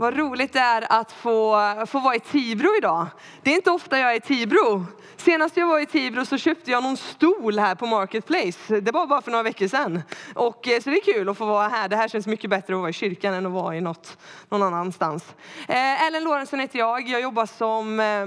Vad 0.00 0.16
roligt 0.16 0.52
det 0.52 0.58
är 0.58 0.92
att 0.92 1.12
få, 1.12 1.56
få 1.86 2.00
vara 2.00 2.14
i 2.14 2.20
Tibro 2.20 2.76
idag. 2.78 3.06
Det 3.42 3.50
är 3.50 3.54
inte 3.54 3.70
ofta 3.70 3.98
jag 3.98 4.12
är 4.12 4.16
i 4.16 4.20
Tibro. 4.20 4.86
Senast 5.16 5.56
jag 5.56 5.66
var 5.66 5.80
i 5.80 5.86
Tibro 5.86 6.24
så 6.24 6.38
köpte 6.38 6.70
jag 6.70 6.82
någon 6.82 6.96
stol 6.96 7.58
här 7.58 7.74
på 7.74 7.86
Marketplace. 7.86 8.80
Det 8.80 8.92
var 8.92 9.06
bara 9.06 9.22
för 9.22 9.30
några 9.30 9.42
veckor 9.42 9.68
sedan. 9.68 10.02
Och, 10.34 10.68
eh, 10.68 10.80
så 10.80 10.90
det 10.90 10.96
är 10.96 11.12
kul 11.14 11.28
att 11.28 11.38
få 11.38 11.46
vara 11.46 11.68
här. 11.68 11.88
Det 11.88 11.96
här 11.96 12.08
känns 12.08 12.26
mycket 12.26 12.50
bättre 12.50 12.74
att 12.74 12.80
vara 12.80 12.90
i 12.90 12.92
kyrkan 12.92 13.34
än 13.34 13.46
att 13.46 13.52
vara 13.52 13.76
i 13.76 13.80
något, 13.80 14.18
någon 14.48 14.62
annanstans. 14.62 15.34
Eh, 15.68 16.06
Ellen 16.06 16.24
Lorentzen 16.24 16.60
heter 16.60 16.78
jag. 16.78 17.08
Jag 17.08 17.20
jobbar 17.20 17.46
som, 17.46 18.00
eh, 18.00 18.26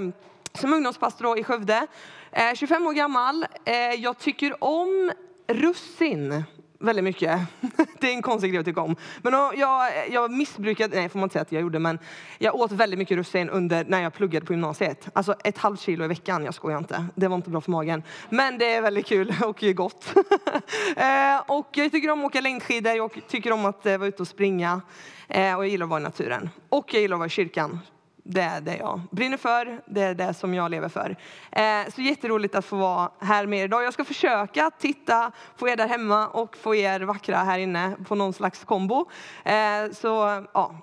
som 0.60 0.72
ungdomspastor 0.72 1.38
i 1.38 1.44
Skövde. 1.44 1.86
Eh, 2.32 2.54
25 2.54 2.86
år 2.86 2.92
gammal. 2.92 3.46
Eh, 3.64 3.74
jag 3.74 4.18
tycker 4.18 4.64
om 4.64 5.12
russin 5.46 6.44
väldigt 6.84 7.04
mycket. 7.04 7.40
Det 8.00 8.08
är 8.08 8.12
en 8.12 8.22
konstig 8.22 8.50
grej 8.50 8.60
att 8.60 8.66
tycka 8.66 8.80
om. 8.80 8.96
Men 9.22 9.32
jag, 9.32 9.92
jag 10.10 10.30
missbrukade, 10.30 10.96
nej 10.96 11.08
får 11.08 11.18
man 11.18 11.26
inte 11.26 11.32
säga 11.32 11.42
att 11.42 11.52
jag 11.52 11.62
gjorde, 11.62 11.78
men 11.78 11.98
jag 12.38 12.54
åt 12.54 12.72
väldigt 12.72 12.98
mycket 12.98 13.16
russin 13.16 13.50
under 13.50 13.84
när 13.84 14.02
jag 14.02 14.14
pluggade 14.14 14.46
på 14.46 14.52
gymnasiet. 14.52 15.08
Alltså 15.12 15.34
ett 15.44 15.58
halvt 15.58 15.80
kilo 15.80 16.04
i 16.04 16.08
veckan, 16.08 16.44
jag 16.44 16.54
skojar 16.54 16.78
inte. 16.78 17.06
Det 17.14 17.28
var 17.28 17.36
inte 17.36 17.50
bra 17.50 17.60
för 17.60 17.70
magen. 17.70 18.02
Men 18.28 18.58
det 18.58 18.74
är 18.74 18.82
väldigt 18.82 19.06
kul 19.06 19.34
och 19.44 19.60
gott. 19.60 20.14
Eh, 20.96 21.42
och 21.46 21.68
jag 21.72 21.92
tycker 21.92 22.10
om 22.10 22.20
att 22.20 22.26
åka 22.26 22.40
längdskidor, 22.40 22.92
jag 22.92 23.20
tycker 23.28 23.52
om 23.52 23.64
att 23.64 23.86
eh, 23.86 23.98
vara 23.98 24.08
ute 24.08 24.22
och 24.22 24.28
springa. 24.28 24.80
Eh, 25.28 25.54
och 25.56 25.64
jag 25.64 25.68
gillar 25.68 25.84
att 25.84 25.90
vara 25.90 26.00
i 26.00 26.02
naturen. 26.02 26.50
Och 26.68 26.94
jag 26.94 27.02
gillar 27.02 27.14
att 27.14 27.18
vara 27.18 27.26
i 27.26 27.30
kyrkan 27.30 27.80
det 28.26 28.40
är 28.40 28.60
det 28.60 28.76
jag 28.76 29.00
brinner 29.10 29.36
för, 29.36 29.80
det 29.86 30.00
är 30.00 30.14
det 30.14 30.34
som 30.34 30.54
jag 30.54 30.70
lever 30.70 30.88
för. 30.88 31.16
Eh, 31.52 31.92
så 31.94 32.02
jätteroligt 32.02 32.54
att 32.54 32.64
få 32.64 32.76
vara 32.76 33.10
här 33.20 33.46
med 33.46 33.58
er 33.58 33.64
idag. 33.64 33.84
Jag 33.84 33.92
ska 33.92 34.04
försöka 34.04 34.70
titta 34.78 35.32
på 35.58 35.68
er 35.68 35.76
där 35.76 35.88
hemma 35.88 36.28
och 36.28 36.56
få 36.56 36.74
er 36.74 37.00
vackra 37.00 37.36
här 37.36 37.58
inne 37.58 37.96
på 38.08 38.14
någon 38.14 38.32
slags 38.32 38.64
kombo. 38.64 39.10
Eh, 39.44 39.90
så 39.92 40.44
ja, 40.54 40.74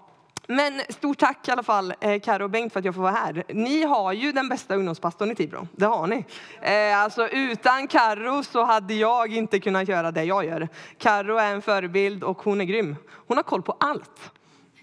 men 0.48 0.82
stort 0.90 1.18
tack 1.18 1.48
i 1.48 1.52
alla 1.52 1.64
fall, 1.64 1.94
eh, 2.00 2.20
Karo 2.20 2.44
och 2.44 2.50
Bengt, 2.50 2.74
för 2.74 2.80
att 2.80 2.86
jag 2.86 2.96
får 2.96 3.02
vara 3.02 3.12
här. 3.12 3.44
Ni 3.48 3.84
har 3.84 4.14
ju 4.14 4.32
den 4.32 4.50
bästa 4.50 4.76
ungdomspastorn 4.76 5.32
i 5.32 5.36
Tibro. 5.36 5.68
Det 5.72 5.86
har 5.86 6.08
ni. 6.08 6.26
Eh, 6.62 7.00
alltså, 7.00 7.28
utan 7.28 7.88
Karo 7.88 8.44
så 8.44 8.64
hade 8.64 8.94
jag 8.94 9.34
inte 9.34 9.60
kunnat 9.60 9.88
göra 9.88 10.12
det 10.12 10.24
jag 10.24 10.46
gör. 10.46 10.70
Karo 10.98 11.38
är 11.38 11.54
en 11.54 11.62
förebild 11.62 12.24
och 12.24 12.42
hon 12.42 12.62
är 12.62 12.66
grym. 12.66 12.96
Hon 13.28 13.38
har 13.38 13.44
koll 13.44 13.62
på 13.62 13.76
allt. 13.80 14.32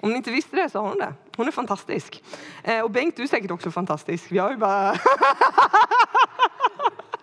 Om 0.01 0.11
ni 0.11 0.17
inte 0.17 0.31
visste 0.31 0.57
det 0.57 0.71
så 0.71 0.81
har 0.81 0.89
hon 0.89 0.99
det. 0.99 1.15
Hon 1.37 1.49
är 1.49 1.53
fantastisk. 1.53 2.25
Eh, 2.65 2.81
och 2.81 2.91
Bengt, 2.91 3.17
du 3.17 3.23
är 3.23 3.27
säkert 3.27 3.51
också 3.51 3.71
fantastisk. 3.71 4.33
Jag 4.33 4.47
är 4.47 4.51
ju 4.51 4.57
bara... 4.57 4.97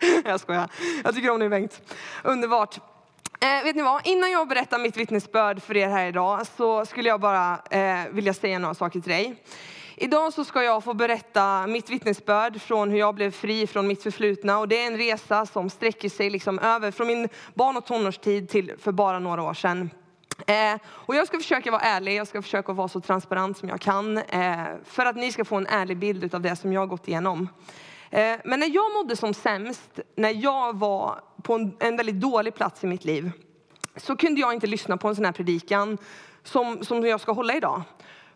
jag 0.25 0.39
skojar. 0.39 0.69
Jag 1.03 1.15
tycker 1.15 1.29
om 1.29 1.39
dig 1.39 1.49
Bengt. 1.49 1.93
Underbart. 2.23 2.79
Eh, 3.41 3.63
vet 3.63 3.75
ni 3.75 3.81
vad? 3.81 4.07
Innan 4.07 4.31
jag 4.31 4.47
berättar 4.47 4.79
mitt 4.79 4.97
vittnesbörd 4.97 5.61
för 5.61 5.77
er 5.77 5.87
här 5.87 6.07
idag 6.07 6.47
så 6.57 6.85
skulle 6.85 7.09
jag 7.09 7.21
bara 7.21 7.59
eh, 7.69 8.09
vilja 8.11 8.33
säga 8.33 8.59
några 8.59 8.73
saker 8.73 8.99
till 8.99 9.11
dig. 9.11 9.43
Idag 9.95 10.33
så 10.33 10.45
ska 10.45 10.63
jag 10.63 10.83
få 10.83 10.93
berätta 10.93 11.67
mitt 11.67 11.89
vittnesbörd 11.89 12.61
från 12.61 12.89
hur 12.89 12.97
jag 12.97 13.15
blev 13.15 13.31
fri 13.31 13.67
från 13.67 13.87
mitt 13.87 14.03
förflutna. 14.03 14.59
Och 14.59 14.67
det 14.67 14.83
är 14.83 14.87
en 14.87 14.97
resa 14.97 15.45
som 15.45 15.69
sträcker 15.69 16.09
sig 16.09 16.29
liksom 16.29 16.59
över 16.59 16.91
från 16.91 17.07
min 17.07 17.29
barn 17.53 17.77
och 17.77 17.85
tonårstid 17.85 18.49
till 18.49 18.73
för 18.79 18.91
bara 18.91 19.19
några 19.19 19.43
år 19.43 19.53
sedan. 19.53 19.89
Eh, 20.47 20.79
och 20.87 21.15
jag 21.15 21.27
ska 21.27 21.37
försöka 21.37 21.71
vara 21.71 21.81
ärlig, 21.81 22.15
jag 22.15 22.27
ska 22.27 22.41
försöka 22.41 22.73
vara 22.73 22.87
så 22.87 23.01
transparent 23.01 23.57
som 23.57 23.69
jag 23.69 23.81
kan 23.81 24.17
eh, 24.17 24.65
för 24.83 25.05
att 25.05 25.15
ni 25.15 25.31
ska 25.31 25.45
få 25.45 25.55
en 25.55 25.67
ärlig 25.67 25.97
bild 25.97 26.35
av 26.35 26.41
det 26.41 26.55
som 26.55 26.73
jag 26.73 26.81
har 26.81 26.87
gått 26.87 27.07
igenom. 27.07 27.49
Eh, 28.09 28.35
men 28.45 28.59
när 28.59 28.75
jag 28.75 28.93
mådde 28.93 29.15
som 29.15 29.33
sämst, 29.33 29.99
när 30.15 30.43
jag 30.43 30.79
var 30.79 31.19
på 31.43 31.53
en, 31.53 31.75
en 31.79 31.97
väldigt 31.97 32.21
dålig 32.21 32.55
plats 32.55 32.83
i 32.83 32.87
mitt 32.87 33.05
liv 33.05 33.31
så 33.97 34.15
kunde 34.15 34.41
jag 34.41 34.53
inte 34.53 34.67
lyssna 34.67 34.97
på 34.97 35.07
en 35.07 35.15
sån 35.15 35.25
här 35.25 35.31
predikan 35.31 35.97
som, 36.43 36.83
som 36.83 37.05
jag 37.05 37.21
ska 37.21 37.31
hålla 37.31 37.55
idag. 37.55 37.81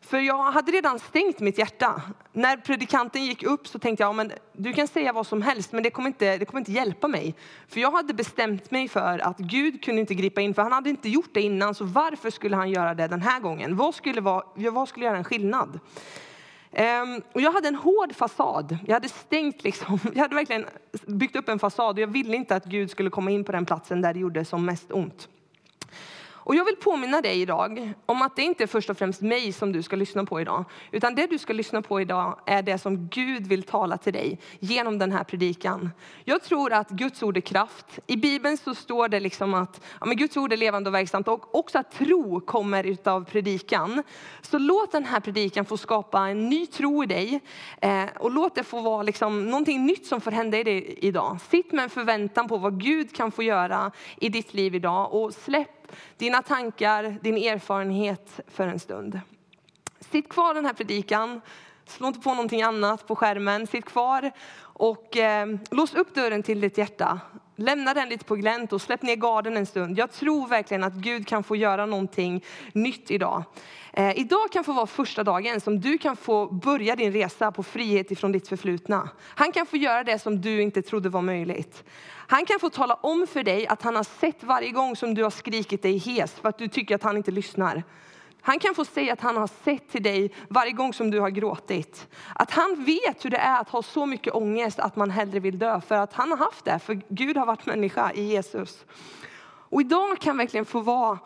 För 0.01 0.19
jag 0.19 0.51
hade 0.51 0.71
redan 0.71 0.99
stängt 0.99 1.39
mitt 1.39 1.57
hjärta. 1.57 2.01
När 2.33 2.57
predikanten 2.57 3.25
gick 3.25 3.43
upp 3.43 3.67
så 3.67 3.79
tänkte 3.79 4.03
jag, 4.03 4.09
ja, 4.09 4.13
men 4.13 4.31
du 4.53 4.73
kan 4.73 4.87
säga 4.87 5.13
vad 5.13 5.27
som 5.27 5.41
helst, 5.41 5.71
men 5.71 5.83
det 5.83 5.89
kommer, 5.89 6.07
inte, 6.07 6.37
det 6.37 6.45
kommer 6.45 6.59
inte 6.61 6.71
hjälpa 6.71 7.07
mig. 7.07 7.35
För 7.67 7.79
jag 7.79 7.91
hade 7.91 8.13
bestämt 8.13 8.71
mig 8.71 8.87
för 8.87 9.19
att 9.19 9.37
Gud 9.37 9.83
kunde 9.83 10.01
inte 10.01 10.13
gripa 10.13 10.41
in, 10.41 10.53
för 10.53 10.61
han 10.61 10.71
hade 10.71 10.89
inte 10.89 11.09
gjort 11.09 11.33
det 11.33 11.41
innan, 11.41 11.75
så 11.75 11.85
varför 11.85 12.29
skulle 12.29 12.55
han 12.55 12.69
göra 12.69 12.93
det 12.93 13.07
den 13.07 13.21
här 13.21 13.39
gången? 13.39 13.75
Vad 13.75 13.95
skulle, 13.95 14.21
vara, 14.21 14.43
vad 14.55 14.89
skulle 14.89 15.05
göra 15.05 15.17
en 15.17 15.23
skillnad? 15.23 15.79
Um, 16.71 17.21
och 17.33 17.41
jag 17.41 17.51
hade 17.51 17.67
en 17.67 17.75
hård 17.75 18.15
fasad. 18.15 18.77
Jag 18.87 18.93
hade 18.93 19.09
stängt 19.09 19.63
liksom, 19.63 19.99
jag 20.13 20.21
hade 20.21 20.35
verkligen 20.35 20.65
byggt 21.07 21.35
upp 21.35 21.49
en 21.49 21.59
fasad 21.59 21.95
och 21.95 21.99
jag 21.99 22.07
ville 22.07 22.35
inte 22.35 22.55
att 22.55 22.65
Gud 22.65 22.91
skulle 22.91 23.09
komma 23.09 23.31
in 23.31 23.43
på 23.43 23.51
den 23.51 23.65
platsen 23.65 24.01
där 24.01 24.13
det 24.13 24.19
gjorde 24.19 24.45
som 24.45 24.65
mest 24.65 24.91
ont. 24.91 25.29
Och 26.41 26.55
jag 26.55 26.65
vill 26.65 26.75
påminna 26.75 27.21
dig 27.21 27.41
idag 27.41 27.93
om 28.05 28.21
att 28.21 28.35
det 28.35 28.41
inte 28.41 28.63
är 28.63 28.67
först 28.67 28.89
och 28.89 28.97
främst 28.97 29.21
mig 29.21 29.51
som 29.51 29.71
du 29.71 29.83
ska 29.83 29.95
lyssna 29.95 30.25
på 30.25 30.41
idag. 30.41 30.65
Utan 30.91 31.15
det 31.15 31.27
du 31.27 31.37
ska 31.37 31.53
lyssna 31.53 31.81
på 31.81 32.01
idag 32.01 32.39
är 32.45 32.61
det 32.61 32.77
som 32.77 33.07
Gud 33.07 33.47
vill 33.47 33.63
tala 33.63 33.97
till 33.97 34.13
dig 34.13 34.39
genom 34.59 34.99
den 34.99 35.11
här 35.11 35.23
predikan. 35.23 35.89
Jag 36.23 36.43
tror 36.43 36.73
att 36.73 36.89
Guds 36.89 37.23
ord 37.23 37.37
är 37.37 37.41
kraft. 37.41 37.99
I 38.07 38.17
Bibeln 38.17 38.57
så 38.57 38.75
står 38.75 39.07
det 39.07 39.19
liksom 39.19 39.53
att 39.53 39.81
ja, 39.99 40.05
men 40.05 40.17
Guds 40.17 40.37
ord 40.37 40.53
är 40.53 40.57
levande 40.57 40.89
och 40.89 40.93
verksamt 40.93 41.27
och 41.27 41.55
också 41.55 41.77
att 41.77 41.91
tro 41.91 42.41
kommer 42.41 42.83
utav 42.83 43.25
predikan. 43.25 44.03
Så 44.41 44.57
låt 44.57 44.91
den 44.91 45.05
här 45.05 45.19
predikan 45.19 45.65
få 45.65 45.77
skapa 45.77 46.27
en 46.27 46.49
ny 46.49 46.65
tro 46.65 47.03
i 47.03 47.05
dig. 47.05 47.39
Eh, 47.81 48.05
och 48.19 48.31
låt 48.31 48.55
det 48.55 48.63
få 48.63 48.81
vara 48.81 49.03
liksom 49.03 49.45
någonting 49.45 49.85
nytt 49.85 50.05
som 50.05 50.21
får 50.21 50.31
hända 50.31 50.57
i 50.57 50.63
dig 50.63 50.99
idag. 51.01 51.37
Sitt 51.49 51.71
med 51.71 51.83
en 51.83 51.89
förväntan 51.89 52.47
på 52.47 52.57
vad 52.57 52.83
Gud 52.83 53.15
kan 53.15 53.31
få 53.31 53.43
göra 53.43 53.91
i 54.17 54.29
ditt 54.29 54.53
liv 54.53 54.75
idag 54.75 55.13
och 55.13 55.33
släpp 55.33 55.78
dina 56.17 56.41
tankar, 56.41 57.17
din 57.21 57.37
erfarenhet 57.37 58.39
för 58.47 58.67
en 58.67 58.79
stund. 58.79 59.19
Sitt 59.99 60.29
kvar 60.29 60.53
den 60.53 60.65
här 60.65 60.73
predikan, 60.73 61.41
slå 61.85 62.07
inte 62.07 62.19
på 62.19 62.29
någonting 62.29 62.61
annat 62.61 63.07
på 63.07 63.15
skärmen. 63.15 63.67
Sitt 63.67 63.85
kvar 63.85 64.31
och 64.61 65.17
eh, 65.17 65.47
lås 65.71 65.93
upp 65.93 66.15
dörren 66.15 66.43
till 66.43 66.61
ditt 66.61 66.77
hjärta. 66.77 67.19
Lämna 67.61 67.93
den 67.93 68.09
lite 68.09 68.25
på 68.25 68.35
glänt 68.35 68.73
och 68.73 68.81
släpp 68.81 69.01
ner 69.01 69.15
garden 69.15 69.57
en 69.57 69.65
stund. 69.65 69.97
Jag 69.97 70.11
tror 70.11 70.47
verkligen 70.47 70.83
att 70.83 70.93
Gud 70.93 71.27
kan 71.27 71.43
få 71.43 71.55
göra 71.55 71.85
någonting 71.85 72.43
nytt 72.73 73.11
idag. 73.11 73.43
Eh, 73.93 74.19
idag 74.19 74.51
kan 74.51 74.63
få 74.63 74.73
vara 74.73 74.87
första 74.87 75.23
dagen 75.23 75.61
som 75.61 75.79
du 75.79 75.97
kan 75.97 76.15
få 76.15 76.47
börja 76.47 76.95
din 76.95 77.11
resa 77.11 77.51
på 77.51 77.63
frihet 77.63 78.11
ifrån 78.11 78.31
ditt 78.31 78.47
förflutna. 78.47 79.09
Han 79.21 79.51
kan 79.51 79.65
få 79.65 79.77
göra 79.77 80.03
det 80.03 80.19
som 80.19 80.41
du 80.41 80.61
inte 80.61 80.81
trodde 80.81 81.09
var 81.09 81.21
möjligt. 81.21 81.83
Han 82.27 82.45
kan 82.45 82.59
få 82.59 82.69
tala 82.69 82.93
om 82.93 83.27
för 83.27 83.43
dig 83.43 83.67
att 83.67 83.81
han 83.81 83.95
har 83.95 84.03
sett 84.03 84.43
varje 84.43 84.71
gång 84.71 84.95
som 84.95 85.13
du 85.13 85.23
har 85.23 85.29
skrikit 85.29 85.81
dig 85.81 85.97
hes 85.97 86.33
för 86.33 86.49
att 86.49 86.57
du 86.57 86.67
tycker 86.67 86.95
att 86.95 87.03
han 87.03 87.17
inte 87.17 87.31
lyssnar. 87.31 87.83
Han 88.41 88.59
kan 88.59 88.75
få 88.75 88.85
säga 88.85 89.13
att 89.13 89.21
han 89.21 89.37
har 89.37 89.49
sett 89.63 89.89
till 89.89 90.03
dig 90.03 90.31
varje 90.49 90.71
gång 90.71 90.93
som 90.93 91.11
du 91.11 91.19
har 91.19 91.29
gråtit. 91.29 92.07
Att 92.35 92.51
han 92.51 92.83
vet 92.85 93.25
hur 93.25 93.29
det 93.29 93.37
är 93.37 93.61
att 93.61 93.69
ha 93.69 93.83
så 93.83 94.05
mycket 94.05 94.33
ångest 94.33 94.79
att 94.79 94.95
man 94.95 95.11
hellre 95.11 95.39
vill 95.39 95.59
dö. 95.59 95.81
För 95.81 95.95
att 95.95 96.13
han 96.13 96.31
har 96.31 96.37
haft 96.37 96.65
det, 96.65 96.79
för 96.79 97.01
Gud 97.09 97.37
har 97.37 97.45
varit 97.45 97.65
människa 97.65 98.11
i 98.11 98.21
Jesus. 98.21 98.85
Och 99.71 99.81
idag 99.81 100.19
kan 100.19 100.37
verkligen 100.37 100.65
få 100.65 100.79
vara 100.79 101.19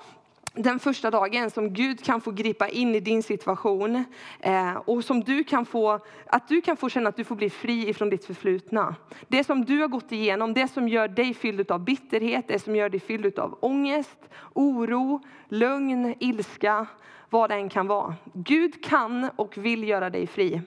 den 0.55 0.79
första 0.79 1.11
dagen 1.11 1.49
som 1.49 1.73
Gud 1.73 2.03
kan 2.03 2.21
få 2.21 2.31
gripa 2.31 2.67
in 2.67 2.95
i 2.95 2.99
din 2.99 3.23
situation 3.23 4.05
eh, 4.39 4.73
och 4.75 5.03
som 5.03 5.23
du 5.23 5.43
kan 5.43 5.65
få, 5.65 5.99
att 6.25 6.47
du 6.47 6.61
kan 6.61 6.77
få 6.77 6.89
känna 6.89 7.09
att 7.09 7.15
du 7.15 7.23
får 7.23 7.35
bli 7.35 7.49
fri 7.49 7.89
ifrån 7.89 8.09
ditt 8.09 8.25
förflutna. 8.25 8.95
Det 9.27 9.43
som 9.43 9.65
du 9.65 9.79
har 9.79 9.87
gått 9.87 10.11
igenom, 10.11 10.53
det 10.53 10.67
som 10.67 10.87
gör 10.89 11.07
dig 11.07 11.33
fylld 11.33 11.71
av 11.71 11.79
bitterhet, 11.79 12.47
det 12.47 12.59
som 12.59 12.75
gör 12.75 12.89
dig 12.89 12.99
fylld 12.99 13.39
av 13.39 13.57
ångest, 13.61 14.19
oro, 14.53 15.21
lögn, 15.49 16.15
ilska, 16.19 16.85
vad 17.29 17.49
det 17.49 17.55
än 17.55 17.69
kan 17.69 17.87
vara. 17.87 18.15
Gud 18.33 18.83
kan 18.83 19.29
och 19.35 19.57
vill 19.57 19.87
göra 19.87 20.09
dig 20.09 20.27
fri. 20.27 20.61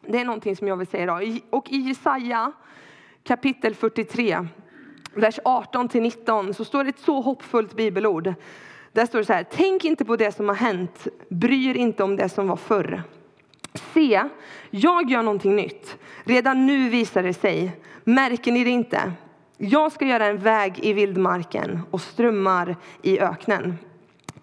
Det 0.00 0.18
är 0.18 0.24
någonting 0.24 0.56
som 0.56 0.68
jag 0.68 0.76
vill 0.76 0.86
säga 0.86 1.02
idag. 1.02 1.40
Och 1.50 1.72
i 1.72 1.76
Jesaja 1.76 2.52
kapitel 3.24 3.74
43, 3.74 4.46
vers 5.14 5.38
18 5.44 5.88
till 5.88 6.02
19 6.02 6.54
så 6.54 6.64
står 6.64 6.84
det 6.84 6.90
ett 6.90 6.98
så 6.98 7.20
hoppfullt 7.20 7.76
bibelord. 7.76 8.34
Där 8.92 9.06
står 9.06 9.18
det 9.18 9.24
så 9.24 9.32
här, 9.32 9.46
tänk 9.50 9.84
inte 9.84 10.04
på 10.04 10.16
det 10.16 10.32
som 10.32 10.48
har 10.48 10.56
hänt, 10.56 11.06
bry 11.28 11.70
er 11.70 11.74
inte 11.74 12.02
om 12.02 12.16
det 12.16 12.28
som 12.28 12.48
var 12.48 12.56
förr. 12.56 13.02
Se, 13.94 14.24
jag 14.70 15.10
gör 15.10 15.22
någonting 15.22 15.56
nytt. 15.56 15.96
Redan 16.24 16.66
nu 16.66 16.88
visar 16.88 17.22
det 17.22 17.34
sig. 17.34 17.72
Märker 18.04 18.52
ni 18.52 18.64
det 18.64 18.70
inte? 18.70 19.12
Jag 19.56 19.92
ska 19.92 20.06
göra 20.06 20.26
en 20.26 20.38
väg 20.38 20.78
i 20.82 20.92
vildmarken 20.92 21.80
och 21.90 22.00
strömmar 22.00 22.76
i 23.02 23.20
öknen. 23.20 23.78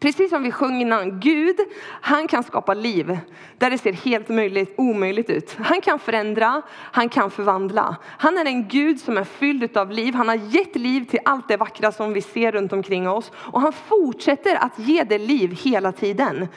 Precis 0.05 0.29
som 0.29 0.43
vi 0.43 0.51
sjöng 0.51 0.81
innan, 0.81 1.19
Gud, 1.19 1.55
han 2.01 2.27
kan 2.27 2.43
skapa 2.43 2.73
liv 2.73 3.19
där 3.57 3.69
det 3.69 3.77
ser 3.77 3.93
helt 3.93 4.29
möjligt, 4.29 4.73
omöjligt 4.77 5.29
ut. 5.29 5.57
Han 5.59 5.81
kan 5.81 5.99
förändra, 5.99 6.61
han 6.71 7.09
kan 7.09 7.31
förvandla. 7.31 7.95
Han 8.03 8.37
är 8.37 8.45
en 8.45 8.67
Gud 8.67 8.99
som 8.99 9.17
är 9.17 9.23
fylld 9.23 9.77
av 9.77 9.91
liv. 9.91 10.13
Han 10.13 10.27
har 10.27 10.35
gett 10.35 10.75
liv 10.75 11.05
till 11.05 11.19
allt 11.25 11.47
det 11.47 11.57
vackra 11.57 11.91
som 11.91 12.13
vi 12.13 12.21
ser 12.21 12.51
runt 12.51 12.73
omkring 12.73 13.09
oss. 13.09 13.31
Och 13.35 13.61
han 13.61 13.73
fortsätter 13.73 14.55
att 14.55 14.79
ge 14.79 15.03
det 15.03 15.17
liv 15.17 15.59
hela 15.63 15.91
tiden. 15.91 16.47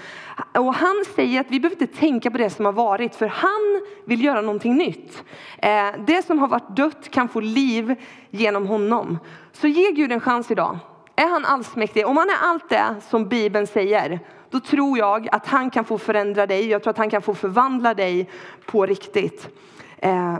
Och 0.54 0.74
han 0.74 1.04
säger 1.14 1.40
att 1.40 1.50
vi 1.50 1.60
behöver 1.60 1.82
inte 1.82 1.98
tänka 1.98 2.30
på 2.30 2.38
det 2.38 2.50
som 2.50 2.64
har 2.64 2.72
varit, 2.72 3.14
för 3.14 3.26
han 3.26 3.80
vill 4.04 4.24
göra 4.24 4.40
någonting 4.40 4.76
nytt. 4.76 5.24
Eh, 5.58 5.86
det 6.06 6.26
som 6.26 6.38
har 6.38 6.48
varit 6.48 6.76
dött 6.76 7.10
kan 7.10 7.28
få 7.28 7.40
liv 7.40 7.94
genom 8.30 8.66
honom. 8.66 9.18
Så 9.52 9.68
ge 9.68 9.92
Gud 9.92 10.12
en 10.12 10.20
chans 10.20 10.50
idag. 10.50 10.78
Är 11.18 11.28
han 11.28 11.44
allsmäktig, 11.44 12.06
om 12.06 12.16
han 12.16 12.30
är 12.30 12.36
allt 12.40 12.68
det 12.68 12.94
som 13.08 13.28
Bibeln 13.28 13.66
säger, 13.66 14.20
då 14.50 14.60
tror 14.60 14.98
jag 14.98 15.28
att 15.32 15.46
han 15.46 15.70
kan 15.70 15.84
få 15.84 15.98
förändra 15.98 16.46
dig. 16.46 16.68
Jag 16.68 16.82
tror 16.82 16.90
att 16.90 16.98
han 16.98 17.10
kan 17.10 17.22
få 17.22 17.34
förvandla 17.34 17.94
dig 17.94 18.30
på 18.66 18.86
riktigt. 18.86 19.48
Eh, 19.98 20.38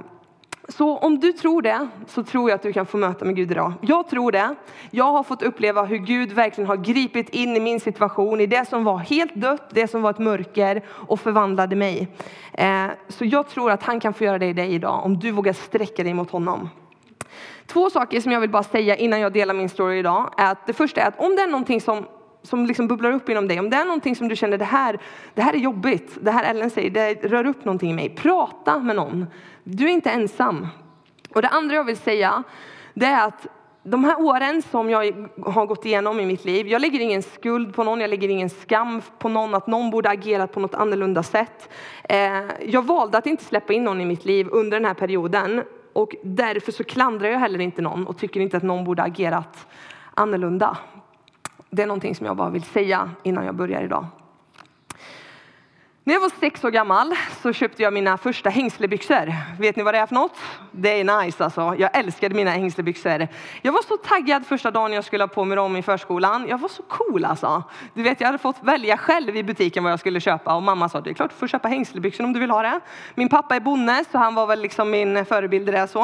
så 0.69 0.97
om 0.97 1.19
du 1.19 1.33
tror 1.33 1.63
det, 1.63 1.89
så 2.07 2.23
tror 2.23 2.51
jag 2.51 2.57
att 2.57 2.63
du 2.63 2.73
kan 2.73 2.87
få 2.87 2.97
möta 2.97 3.25
med 3.25 3.37
Gud 3.37 3.51
idag. 3.51 3.73
Jag 3.81 4.09
tror 4.09 4.33
det. 4.33 4.55
Jag 4.91 5.13
har 5.13 5.23
fått 5.23 5.43
uppleva 5.43 5.85
hur 5.85 5.99
Gud 5.99 6.33
verkligen 6.33 6.69
har 6.69 6.77
gripit 6.77 7.29
in 7.29 7.57
i 7.57 7.61
min 7.61 7.81
situation, 7.81 8.41
i 8.41 8.47
det 8.47 8.69
som 8.69 8.85
var 8.85 8.99
helt 8.99 9.35
dött, 9.35 9.71
det 9.71 9.89
som 9.89 10.03
var 10.03 10.11
ett 10.11 10.19
mörker 10.19 10.83
och 10.89 11.21
förvandlade 11.21 11.77
mig. 11.77 12.09
Eh, 12.53 12.87
så 13.09 13.25
jag 13.25 13.49
tror 13.49 13.71
att 13.71 13.83
han 13.83 14.01
kan 14.01 14.15
få 14.15 14.25
göra 14.25 14.39
det 14.39 14.47
i 14.47 14.53
dig 14.53 14.75
idag, 14.75 15.05
om 15.05 15.19
du 15.19 15.31
vågar 15.31 15.53
sträcka 15.53 16.03
dig 16.03 16.15
mot 16.15 16.31
honom. 16.31 16.69
Två 17.69 17.91
saker 17.91 18.21
som 18.21 18.33
jag 18.33 18.41
vill 18.41 18.51
bara 18.51 18.63
säga 18.63 18.97
innan 18.97 19.21
jag 19.21 19.33
delar 19.33 19.55
min 19.55 19.69
story 19.69 19.99
idag. 19.99 20.35
Är 20.37 20.53
att 20.53 20.67
det 20.67 20.73
första 20.73 21.01
är 21.01 21.09
att 21.09 21.21
om 21.21 21.37
det 21.37 21.43
är 21.43 21.47
någonting 21.47 21.81
som 21.81 22.07
som 22.43 22.67
liksom 22.67 22.89
bubblar 22.89 23.13
upp 23.13 23.29
inom 23.29 23.49
dig, 23.49 23.59
om 23.59 23.71
det 23.71 23.77
är 23.77 23.85
någonting 23.85 24.17
som 24.17 24.29
du 24.29 24.37
känner 24.37 24.59
det 24.59 24.65
här, 24.65 24.99
det 25.35 25.43
här 25.43 25.53
är 25.53 25.59
jobbigt, 25.59 26.19
det 26.21 26.31
här 26.31 26.51
Ellen 26.51 26.71
säger, 26.71 26.91
det 26.91 27.29
rör 27.29 27.47
upp 27.47 27.65
någonting 27.65 27.91
i 27.91 27.95
mig. 27.95 28.09
Prata 28.09 28.79
med 28.79 28.97
någon. 28.97 29.27
Du 29.65 29.85
är 29.85 29.89
inte 29.89 30.11
ensam. 30.11 30.67
Och 31.35 31.43
det 31.43 31.49
andra 31.49 31.75
jag 31.75 31.85
vill 31.85 31.97
säga, 31.97 32.43
det 32.95 33.07
är 33.07 33.27
att 33.27 33.47
de 33.83 34.05
här 34.05 34.21
åren 34.21 34.63
som 34.63 34.91
jag 34.91 35.29
har 35.47 35.67
gått 35.67 35.87
igenom 35.87 36.21
i 36.21 36.27
mitt 36.27 36.45
liv, 36.45 36.67
jag 36.67 36.81
lägger 36.81 37.01
ingen 37.01 37.23
skuld 37.23 37.75
på 37.75 37.85
någon, 37.85 38.01
jag 38.01 38.11
lägger 38.11 38.29
ingen 38.29 38.51
skam 38.51 39.03
på 39.19 39.29
någon, 39.29 39.55
att 39.55 39.67
någon 39.67 39.91
borde 39.91 40.09
agerat 40.09 40.53
på 40.53 40.61
något 40.61 40.75
annorlunda 40.75 41.23
sätt. 41.23 41.69
Eh, 42.09 42.43
jag 42.67 42.87
valde 42.87 43.19
att 43.19 43.27
inte 43.27 43.45
släppa 43.45 43.73
in 43.73 43.85
någon 43.85 44.01
i 44.01 44.05
mitt 44.05 44.25
liv 44.25 44.49
under 44.51 44.77
den 44.81 44.85
här 44.85 44.95
perioden 44.95 45.63
och 45.99 46.17
därför 46.23 46.73
så 46.73 46.85
klandrar 46.85 47.29
jag 47.29 47.39
heller 47.39 47.59
inte 47.59 47.83
någon 47.83 48.07
och 48.07 48.19
tycker 48.19 48.41
inte 48.41 48.57
att 48.57 48.63
någon 48.63 48.85
borde 48.85 49.03
agerat 49.03 49.67
annorlunda. 50.15 50.79
Det 51.71 51.83
är 51.83 51.87
någonting 51.87 52.15
som 52.15 52.27
jag 52.27 52.37
bara 52.37 52.51
vill 52.51 52.63
säga 52.63 53.11
innan 53.23 53.45
jag 53.45 53.55
börjar 53.55 53.83
idag. 53.83 54.07
När 56.09 56.15
jag 56.15 56.21
var 56.21 56.33
sex 56.41 56.65
år 56.65 56.71
gammal 56.71 57.15
så 57.43 57.53
köpte 57.53 57.83
jag 57.83 57.93
mina 57.93 58.19
första 58.19 58.51
hängslebyxor. 58.51 59.35
Vet 59.61 59.77
ni 59.77 59.83
vad 59.83 59.95
det 59.95 59.99
är 59.99 60.07
för 60.07 60.15
något? 60.15 60.37
Det 60.71 61.01
är 61.01 61.23
nice 61.23 61.45
alltså. 61.45 61.75
Jag 61.79 61.97
älskade 61.99 62.35
mina 62.35 62.51
hängslebyxor. 62.51 63.29
Jag 63.63 63.73
var 63.73 63.83
så 63.83 63.97
taggad 63.97 64.47
första 64.47 64.71
dagen 64.71 64.93
jag 64.93 65.05
skulle 65.05 65.23
ha 65.23 65.29
på 65.29 65.45
mig 65.45 65.57
dem 65.57 65.77
i 65.77 65.83
förskolan. 65.83 66.47
Jag 66.49 66.59
var 66.59 66.69
så 66.69 66.83
cool 66.83 67.25
alltså. 67.25 67.63
Du 67.95 68.03
vet, 68.03 68.21
jag 68.21 68.29
hade 68.29 68.39
fått 68.39 68.57
välja 68.63 68.97
själv 68.97 69.37
i 69.37 69.43
butiken 69.43 69.83
vad 69.83 69.93
jag 69.93 70.01
skulle 70.01 70.21
köpa 70.21 70.55
och 70.55 70.63
mamma 70.63 70.89
sa 70.89 71.01
det 71.01 71.11
är 71.11 71.15
klart 71.15 71.31
du 71.31 71.37
får 71.37 71.49
köpa 71.49 71.69
hängslebyxor 71.69 72.25
om 72.25 72.33
du 72.33 72.41
vill 72.41 72.51
ha 72.51 72.63
det. 72.63 72.81
Min 73.15 73.29
pappa 73.29 73.57
är 73.57 73.61
bonde 73.61 74.05
så 74.13 74.19
han 74.19 74.35
var 74.35 74.47
väl 74.47 74.61
liksom 74.61 74.91
min 74.91 75.25
förebild 75.25 75.69
i 75.69 75.73
det 75.73 75.89
så. 75.89 76.01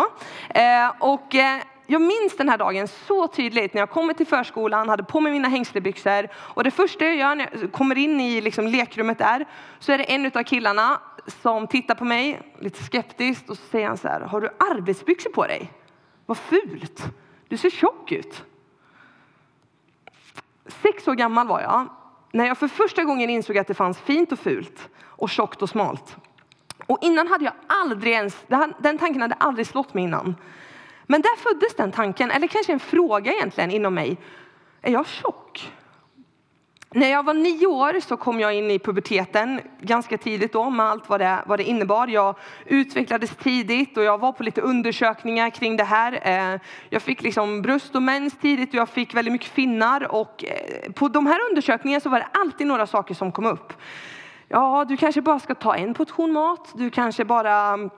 Eh, 0.48 0.92
och 0.98 1.34
eh, 1.34 1.60
jag 1.86 2.02
minns 2.02 2.36
den 2.36 2.48
här 2.48 2.58
dagen 2.58 2.88
så 2.88 3.28
tydligt 3.28 3.74
när 3.74 3.80
jag 3.80 3.90
kommer 3.90 4.14
till 4.14 4.26
förskolan, 4.26 4.88
hade 4.88 5.04
på 5.04 5.20
mig 5.20 5.32
mina 5.32 5.48
hängslebyxor 5.48 6.28
och 6.34 6.64
det 6.64 6.70
första 6.70 7.04
jag 7.04 7.16
gör 7.16 7.34
när 7.34 7.50
jag 7.60 7.72
kommer 7.72 7.98
in 7.98 8.20
i 8.20 8.40
liksom 8.40 8.66
lekrummet 8.66 9.18
där 9.18 9.46
så 9.78 9.92
är 9.92 9.98
det 9.98 10.04
en 10.04 10.26
av 10.34 10.42
killarna 10.42 11.00
som 11.42 11.66
tittar 11.66 11.94
på 11.94 12.04
mig 12.04 12.40
lite 12.58 12.82
skeptiskt 12.82 13.50
och 13.50 13.56
så 13.56 13.64
säger 13.70 13.88
han 13.88 13.98
så 13.98 14.08
här, 14.08 14.20
har 14.20 14.40
du 14.40 14.48
arbetsbyxor 14.70 15.30
på 15.30 15.46
dig? 15.46 15.72
Vad 16.26 16.38
fult! 16.38 17.04
Du 17.48 17.56
ser 17.56 17.70
tjock 17.70 18.12
ut. 18.12 18.44
Sex 20.82 21.08
år 21.08 21.14
gammal 21.14 21.46
var 21.46 21.60
jag 21.60 21.88
när 22.32 22.46
jag 22.46 22.58
för 22.58 22.68
första 22.68 23.04
gången 23.04 23.30
insåg 23.30 23.58
att 23.58 23.66
det 23.66 23.74
fanns 23.74 23.98
fint 23.98 24.32
och 24.32 24.38
fult 24.38 24.88
och 25.00 25.30
tjockt 25.30 25.62
och 25.62 25.68
smalt. 25.68 26.16
Och 26.86 26.98
innan 27.00 27.28
hade 27.28 27.44
jag 27.44 27.54
aldrig 27.66 28.12
ens, 28.12 28.44
den 28.78 28.98
tanken 28.98 29.22
hade 29.22 29.34
aldrig 29.34 29.66
slått 29.66 29.94
mig 29.94 30.04
innan. 30.04 30.34
Men 31.06 31.22
där 31.22 31.36
föddes 31.36 31.74
den 31.74 31.92
tanken, 31.92 32.30
eller 32.30 32.46
kanske 32.46 32.72
en 32.72 32.80
fråga 32.80 33.32
egentligen 33.32 33.70
inom 33.70 33.94
mig. 33.94 34.16
Är 34.82 34.92
jag 34.92 35.06
tjock? 35.06 35.72
När 36.96 37.08
jag 37.08 37.22
var 37.22 37.34
nio 37.34 37.66
år 37.66 38.00
så 38.00 38.16
kom 38.16 38.40
jag 38.40 38.54
in 38.54 38.70
i 38.70 38.78
puberteten 38.78 39.60
ganska 39.80 40.18
tidigt 40.18 40.52
då 40.52 40.70
med 40.70 40.86
allt 40.86 41.08
vad 41.08 41.20
det, 41.20 41.38
vad 41.46 41.58
det 41.58 41.64
innebar. 41.64 42.06
Jag 42.06 42.36
utvecklades 42.66 43.30
tidigt 43.30 43.96
och 43.96 44.04
jag 44.04 44.18
var 44.18 44.32
på 44.32 44.42
lite 44.42 44.60
undersökningar 44.60 45.50
kring 45.50 45.76
det 45.76 45.84
här. 45.84 46.20
Eh, 46.22 46.60
jag 46.90 47.02
fick 47.02 47.22
liksom 47.22 47.62
bröst 47.62 47.94
och 47.94 48.02
mens 48.02 48.38
tidigt 48.38 48.68
och 48.68 48.74
jag 48.74 48.88
fick 48.88 49.14
väldigt 49.14 49.32
mycket 49.32 49.48
finnar 49.48 50.12
och 50.12 50.44
eh, 50.44 50.92
på 50.92 51.08
de 51.08 51.26
här 51.26 51.38
undersökningarna 51.50 52.00
så 52.00 52.08
var 52.08 52.18
det 52.18 52.28
alltid 52.32 52.66
några 52.66 52.86
saker 52.86 53.14
som 53.14 53.32
kom 53.32 53.46
upp. 53.46 53.72
Ja, 54.48 54.84
du 54.88 54.96
kanske 54.96 55.20
bara 55.20 55.38
ska 55.38 55.54
ta 55.54 55.76
en 55.76 55.94
portion 55.94 56.32
mat. 56.32 56.72
Du 56.74 56.90
kanske 56.90 57.24
bara 57.24 57.52
mm, 57.52 57.90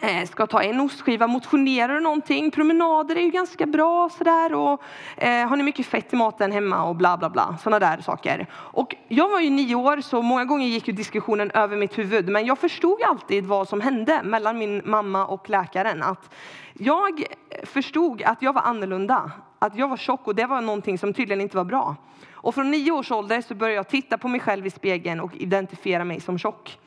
Eh, 0.00 0.26
ska 0.26 0.46
ta 0.46 0.62
en 0.62 0.80
ostskiva, 0.80 1.26
motionerar 1.26 1.94
du 1.94 2.00
någonting? 2.00 2.50
Promenader 2.50 3.16
är 3.16 3.20
ju 3.20 3.30
ganska 3.30 3.66
bra 3.66 4.08
sådär 4.18 4.54
och 4.54 4.82
eh, 5.16 5.48
har 5.48 5.56
ni 5.56 5.62
mycket 5.62 5.86
fett 5.86 6.12
i 6.12 6.16
maten 6.16 6.52
hemma 6.52 6.84
och 6.84 6.96
bla 6.96 7.16
bla 7.16 7.30
bla, 7.30 7.58
sådana 7.62 7.78
där 7.78 8.00
saker. 8.02 8.46
Och 8.52 8.96
jag 9.08 9.28
var 9.28 9.40
ju 9.40 9.50
nio 9.50 9.74
år 9.74 10.00
så 10.00 10.22
många 10.22 10.44
gånger 10.44 10.66
gick 10.66 10.88
ju 10.88 10.92
diskussionen 10.92 11.50
över 11.50 11.76
mitt 11.76 11.98
huvud 11.98 12.28
men 12.28 12.46
jag 12.46 12.58
förstod 12.58 13.02
alltid 13.02 13.46
vad 13.46 13.68
som 13.68 13.80
hände 13.80 14.22
mellan 14.22 14.58
min 14.58 14.82
mamma 14.84 15.26
och 15.26 15.50
läkaren. 15.50 16.02
Att 16.02 16.34
jag 16.72 17.24
förstod 17.62 18.22
att 18.22 18.42
jag 18.42 18.52
var 18.52 18.62
annorlunda, 18.62 19.30
att 19.58 19.76
jag 19.76 19.88
var 19.88 19.96
tjock 19.96 20.26
och 20.26 20.34
det 20.34 20.46
var 20.46 20.60
någonting 20.60 20.98
som 20.98 21.14
tydligen 21.14 21.40
inte 21.40 21.56
var 21.56 21.64
bra. 21.64 21.96
Och 22.32 22.54
från 22.54 22.70
nio 22.70 22.92
års 22.92 23.10
ålder 23.10 23.40
så 23.40 23.54
började 23.54 23.76
jag 23.76 23.88
titta 23.88 24.18
på 24.18 24.28
mig 24.28 24.40
själv 24.40 24.66
i 24.66 24.70
spegeln 24.70 25.20
och 25.20 25.36
identifiera 25.36 26.04
mig 26.04 26.20
som 26.20 26.38
tjock. 26.38 26.78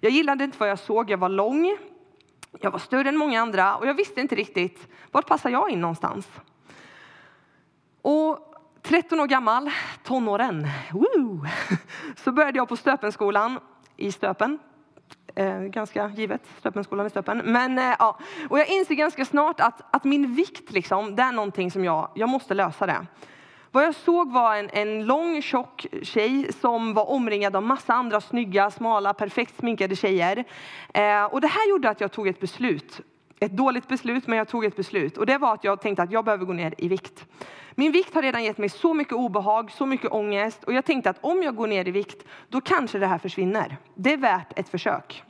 Jag 0.00 0.12
gillade 0.12 0.44
inte 0.44 0.58
vad 0.58 0.68
jag 0.68 0.78
såg, 0.78 1.10
jag 1.10 1.18
var 1.18 1.28
lång, 1.28 1.76
jag 2.60 2.70
var 2.70 2.78
större 2.78 3.08
än 3.08 3.16
många 3.16 3.40
andra 3.40 3.76
och 3.76 3.86
jag 3.86 3.94
visste 3.94 4.20
inte 4.20 4.34
riktigt 4.34 4.88
vart 5.10 5.26
passar 5.26 5.50
jag 5.50 5.70
in 5.70 5.80
någonstans. 5.80 6.28
Och 8.02 8.38
13 8.82 9.20
år 9.20 9.26
gammal, 9.26 9.70
tonåren, 10.02 10.68
woo, 10.92 11.46
så 12.24 12.32
började 12.32 12.58
jag 12.58 12.68
på 12.68 12.76
Stöpenskolan 12.76 13.60
i 13.96 14.12
Stöpen. 14.12 14.58
Eh, 15.34 15.58
ganska 15.60 16.08
givet, 16.08 16.42
Stöpenskolan 16.58 17.06
i 17.06 17.10
Stöpen. 17.10 17.42
Men, 17.44 17.78
eh, 17.78 17.94
ja. 17.98 18.18
Och 18.50 18.58
jag 18.58 18.68
inser 18.68 18.94
ganska 18.94 19.24
snart 19.24 19.60
att, 19.60 19.96
att 19.96 20.04
min 20.04 20.34
vikt, 20.34 20.72
liksom, 20.72 21.16
det 21.16 21.22
är 21.22 21.32
någonting 21.32 21.70
som 21.70 21.84
jag, 21.84 22.08
jag 22.14 22.28
måste 22.28 22.54
lösa 22.54 22.86
det. 22.86 23.06
Vad 23.76 23.84
jag 23.84 23.94
såg 23.94 24.32
var 24.32 24.56
en, 24.56 24.70
en 24.72 25.06
lång 25.06 25.42
tjock 25.42 25.86
tjej 26.02 26.52
som 26.52 26.94
var 26.94 27.10
omringad 27.10 27.56
av 27.56 27.62
massa 27.62 27.94
andra 27.94 28.20
snygga, 28.20 28.70
smala, 28.70 29.14
perfekt 29.14 29.56
sminkade 29.58 29.96
tjejer. 29.96 30.44
Eh, 30.94 31.24
och 31.24 31.40
det 31.40 31.46
här 31.46 31.70
gjorde 31.70 31.90
att 31.90 32.00
jag 32.00 32.12
tog 32.12 32.28
ett 32.28 32.40
beslut. 32.40 33.00
Ett 33.40 33.52
dåligt 33.52 33.88
beslut, 33.88 34.26
men 34.26 34.38
jag 34.38 34.48
tog 34.48 34.64
ett 34.64 34.76
beslut. 34.76 35.16
Och 35.16 35.26
det 35.26 35.38
var 35.38 35.54
att 35.54 35.64
jag 35.64 35.80
tänkte 35.80 36.02
att 36.02 36.10
jag 36.10 36.24
behöver 36.24 36.44
gå 36.44 36.52
ner 36.52 36.74
i 36.78 36.88
vikt. 36.88 37.26
Min 37.74 37.92
vikt 37.92 38.14
har 38.14 38.22
redan 38.22 38.44
gett 38.44 38.58
mig 38.58 38.68
så 38.68 38.94
mycket 38.94 39.12
obehag, 39.14 39.70
så 39.70 39.86
mycket 39.86 40.12
ångest. 40.12 40.64
Och 40.64 40.72
jag 40.72 40.84
tänkte 40.84 41.10
att 41.10 41.18
om 41.20 41.42
jag 41.42 41.56
går 41.56 41.66
ner 41.66 41.88
i 41.88 41.90
vikt, 41.90 42.26
då 42.48 42.60
kanske 42.60 42.98
det 42.98 43.06
här 43.06 43.18
försvinner. 43.18 43.76
Det 43.94 44.12
är 44.12 44.16
värt 44.16 44.58
ett 44.58 44.68
försök. 44.68 45.22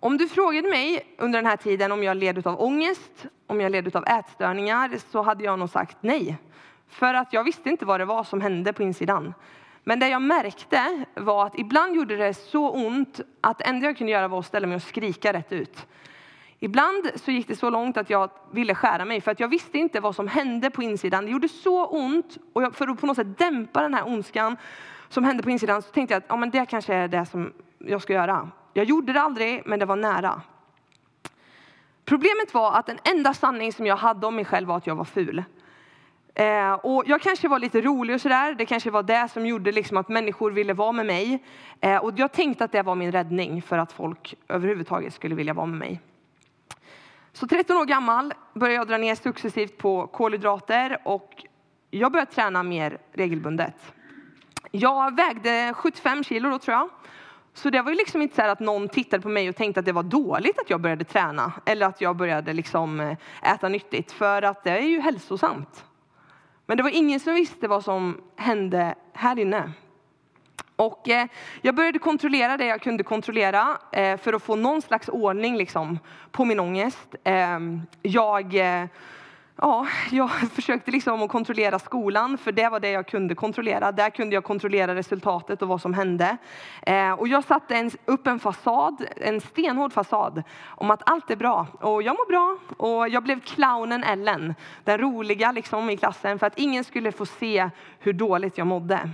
Om 0.00 0.16
du 0.16 0.28
frågade 0.28 0.68
mig 0.68 1.16
under 1.18 1.38
den 1.38 1.46
här 1.46 1.56
tiden 1.56 1.92
om 1.92 2.02
jag 2.02 2.16
led 2.16 2.46
av 2.46 2.60
ångest, 2.60 3.26
om 3.46 3.60
jag 3.60 3.72
led 3.72 3.96
av 3.96 4.04
ätstörningar, 4.06 4.90
så 5.12 5.22
hade 5.22 5.44
jag 5.44 5.58
nog 5.58 5.70
sagt 5.70 5.96
nej. 6.00 6.38
För 6.88 7.14
att 7.14 7.32
jag 7.32 7.44
visste 7.44 7.70
inte 7.70 7.84
vad 7.84 8.00
det 8.00 8.04
var 8.04 8.24
som 8.24 8.40
hände 8.40 8.72
på 8.72 8.82
insidan. 8.82 9.34
Men 9.84 9.98
det 9.98 10.08
jag 10.08 10.22
märkte 10.22 11.04
var 11.14 11.46
att 11.46 11.58
ibland 11.58 11.96
gjorde 11.96 12.16
det 12.16 12.34
så 12.34 12.70
ont 12.70 13.20
att 13.40 13.58
det 13.58 13.64
enda 13.64 13.86
jag 13.86 13.96
kunde 13.96 14.12
göra 14.12 14.28
var 14.28 14.38
att 14.38 14.46
ställa 14.46 14.66
mig 14.66 14.76
och 14.76 14.82
skrika 14.82 15.32
rätt 15.32 15.52
ut. 15.52 15.86
Ibland 16.58 17.10
så 17.14 17.30
gick 17.30 17.48
det 17.48 17.56
så 17.56 17.70
långt 17.70 17.96
att 17.96 18.10
jag 18.10 18.30
ville 18.50 18.74
skära 18.74 19.04
mig 19.04 19.20
för 19.20 19.30
att 19.30 19.40
jag 19.40 19.48
visste 19.48 19.78
inte 19.78 20.00
vad 20.00 20.14
som 20.14 20.28
hände 20.28 20.70
på 20.70 20.82
insidan. 20.82 21.24
Det 21.24 21.30
gjorde 21.30 21.48
så 21.48 21.86
ont 21.86 22.38
och 22.52 22.74
för 22.74 22.88
att 22.88 23.00
på 23.00 23.06
något 23.06 23.16
sätt 23.16 23.38
dämpa 23.38 23.82
den 23.82 23.94
här 23.94 24.08
ondskan 24.08 24.56
som 25.08 25.24
hände 25.24 25.42
på 25.42 25.50
insidan 25.50 25.82
så 25.82 25.90
tänkte 25.90 26.14
jag 26.14 26.18
att 26.18 26.26
ja, 26.28 26.36
men 26.36 26.50
det 26.50 26.66
kanske 26.66 26.94
är 26.94 27.08
det 27.08 27.26
som 27.26 27.52
jag 27.78 28.02
ska 28.02 28.12
göra. 28.12 28.50
Jag 28.72 28.84
gjorde 28.84 29.12
det 29.12 29.20
aldrig, 29.20 29.62
men 29.66 29.78
det 29.78 29.86
var 29.86 29.96
nära. 29.96 30.42
Problemet 32.04 32.54
var 32.54 32.72
att 32.72 32.86
den 32.86 32.98
enda 33.04 33.34
sanning 33.34 33.72
som 33.72 33.86
jag 33.86 33.96
hade 33.96 34.26
om 34.26 34.36
mig 34.36 34.44
själv 34.44 34.68
var 34.68 34.76
att 34.76 34.86
jag 34.86 34.96
var 34.96 35.04
ful. 35.04 35.44
Eh, 36.38 36.72
och 36.72 37.02
jag 37.06 37.20
kanske 37.22 37.48
var 37.48 37.58
lite 37.58 37.80
rolig 37.80 38.14
och 38.14 38.20
sådär. 38.20 38.54
Det 38.54 38.66
kanske 38.66 38.90
var 38.90 39.02
det 39.02 39.28
som 39.32 39.46
gjorde 39.46 39.72
liksom 39.72 39.96
att 39.96 40.08
människor 40.08 40.50
ville 40.50 40.72
vara 40.72 40.92
med 40.92 41.06
mig. 41.06 41.44
Eh, 41.80 41.96
och 41.96 42.12
jag 42.16 42.32
tänkte 42.32 42.64
att 42.64 42.72
det 42.72 42.82
var 42.82 42.94
min 42.94 43.12
räddning 43.12 43.62
för 43.62 43.78
att 43.78 43.92
folk 43.92 44.34
överhuvudtaget 44.48 45.14
skulle 45.14 45.34
vilja 45.34 45.54
vara 45.54 45.66
med 45.66 45.78
mig. 45.78 46.00
Så 47.32 47.46
13 47.46 47.76
år 47.76 47.84
gammal 47.84 48.34
började 48.54 48.74
jag 48.74 48.88
dra 48.88 48.98
ner 48.98 49.14
successivt 49.14 49.78
på 49.78 50.06
kolhydrater 50.06 50.98
och 51.04 51.44
jag 51.90 52.12
började 52.12 52.30
träna 52.30 52.62
mer 52.62 52.98
regelbundet. 53.12 53.92
Jag 54.70 55.16
vägde 55.16 55.72
75 55.76 56.24
kilo 56.24 56.50
då 56.50 56.58
tror 56.58 56.74
jag. 56.74 56.88
Så 57.54 57.70
det 57.70 57.82
var 57.82 57.90
ju 57.90 57.96
liksom 57.96 58.22
inte 58.22 58.36
så 58.36 58.42
att 58.42 58.60
någon 58.60 58.88
tittade 58.88 59.22
på 59.22 59.28
mig 59.28 59.48
och 59.48 59.56
tänkte 59.56 59.80
att 59.80 59.86
det 59.86 59.92
var 59.92 60.02
dåligt 60.02 60.58
att 60.58 60.70
jag 60.70 60.80
började 60.80 61.04
träna 61.04 61.52
eller 61.64 61.86
att 61.86 62.00
jag 62.00 62.16
började 62.16 62.52
liksom 62.52 63.00
eh, 63.00 63.16
äta 63.42 63.68
nyttigt 63.68 64.12
för 64.12 64.42
att 64.42 64.64
det 64.64 64.70
är 64.70 64.82
ju 64.82 65.00
hälsosamt. 65.00 65.84
Men 66.66 66.76
det 66.76 66.82
var 66.82 66.90
ingen 66.90 67.20
som 67.20 67.34
visste 67.34 67.68
vad 67.68 67.84
som 67.84 68.20
hände 68.36 68.94
här 69.12 69.38
inne. 69.38 69.72
Och 70.76 71.08
eh, 71.08 71.26
jag 71.62 71.74
började 71.74 71.98
kontrollera 71.98 72.56
det 72.56 72.66
jag 72.66 72.82
kunde 72.82 73.02
kontrollera 73.02 73.78
eh, 73.92 74.16
för 74.16 74.32
att 74.32 74.42
få 74.42 74.56
någon 74.56 74.82
slags 74.82 75.08
ordning 75.08 75.56
liksom, 75.56 75.98
på 76.30 76.44
min 76.44 76.60
ångest. 76.60 77.14
Ehm, 77.24 77.82
eh, 78.02 78.10
jag 78.12 78.54
Ja, 79.58 79.86
jag 80.10 80.30
försökte 80.52 80.90
liksom 80.90 81.22
att 81.22 81.30
kontrollera 81.30 81.78
skolan, 81.78 82.38
för 82.38 82.52
det 82.52 82.68
var 82.68 82.80
det 82.80 82.90
jag 82.90 83.06
kunde 83.06 83.34
kontrollera. 83.34 83.92
Där 83.92 84.10
kunde 84.10 84.34
jag 84.34 84.44
kontrollera 84.44 84.94
resultatet 84.94 85.62
och 85.62 85.68
vad 85.68 85.80
som 85.80 85.94
hände. 85.94 86.36
Eh, 86.82 87.12
och 87.12 87.28
jag 87.28 87.44
satte 87.44 87.74
en, 87.76 87.90
upp 88.04 88.26
en 88.26 88.38
fasad, 88.38 89.06
en 89.16 89.40
stenhård 89.40 89.92
fasad, 89.92 90.42
om 90.66 90.90
att 90.90 91.10
allt 91.10 91.30
är 91.30 91.36
bra. 91.36 91.66
Och 91.80 92.02
jag 92.02 92.16
mår 92.16 92.28
bra. 92.28 92.58
Och 92.76 93.08
jag 93.08 93.22
blev 93.22 93.40
clownen 93.40 94.04
Ellen, 94.04 94.54
den 94.84 94.98
roliga 94.98 95.52
liksom 95.52 95.90
i 95.90 95.96
klassen, 95.96 96.38
för 96.38 96.46
att 96.46 96.58
ingen 96.58 96.84
skulle 96.84 97.12
få 97.12 97.26
se 97.26 97.70
hur 97.98 98.12
dåligt 98.12 98.58
jag 98.58 98.66
mådde. 98.66 99.10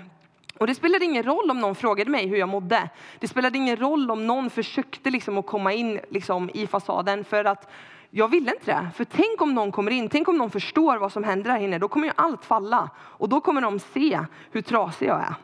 Och 0.59 0.67
det 0.67 0.75
spelade 0.75 1.05
ingen 1.05 1.23
roll 1.23 1.51
om 1.51 1.61
någon 1.61 1.75
frågade 1.75 2.11
mig 2.11 2.27
hur 2.27 2.37
jag 2.37 2.49
mådde. 2.49 2.89
Det 3.19 3.29
spelade 3.29 3.59
ingen 3.59 3.77
roll 3.77 4.11
om 4.11 4.27
någon 4.27 4.51
försökte 4.51 5.11
liksom 5.11 5.39
att 5.39 5.47
komma 5.47 5.73
in 5.73 6.01
liksom 6.11 6.51
i 6.55 6.67
fasaden, 6.67 7.25
för 7.25 7.45
att 7.45 7.71
jag 8.14 8.28
ville 8.28 8.54
inte 8.54 8.73
det. 8.73 8.90
För 8.95 9.04
tänk 9.04 9.42
om 9.42 9.54
någon 9.54 9.73
kommer 9.73 9.90
in, 9.90 10.09
tänk 10.09 10.28
om 10.28 10.38
någon 10.38 10.50
förstår 10.50 10.97
vad 10.97 11.12
som 11.12 11.25
händer 11.25 11.50
här 11.50 11.61
inne. 11.61 11.78
Då 11.78 11.88
kommer 11.88 12.07
ju 12.07 12.12
allt 12.16 12.45
falla. 12.45 12.90
Och 12.99 13.28
då 13.28 13.40
kommer 13.40 13.61
de 13.61 13.78
se 13.78 14.21
hur 14.50 14.62
trasig 14.62 15.09
jag 15.09 15.21
är. 15.21 15.35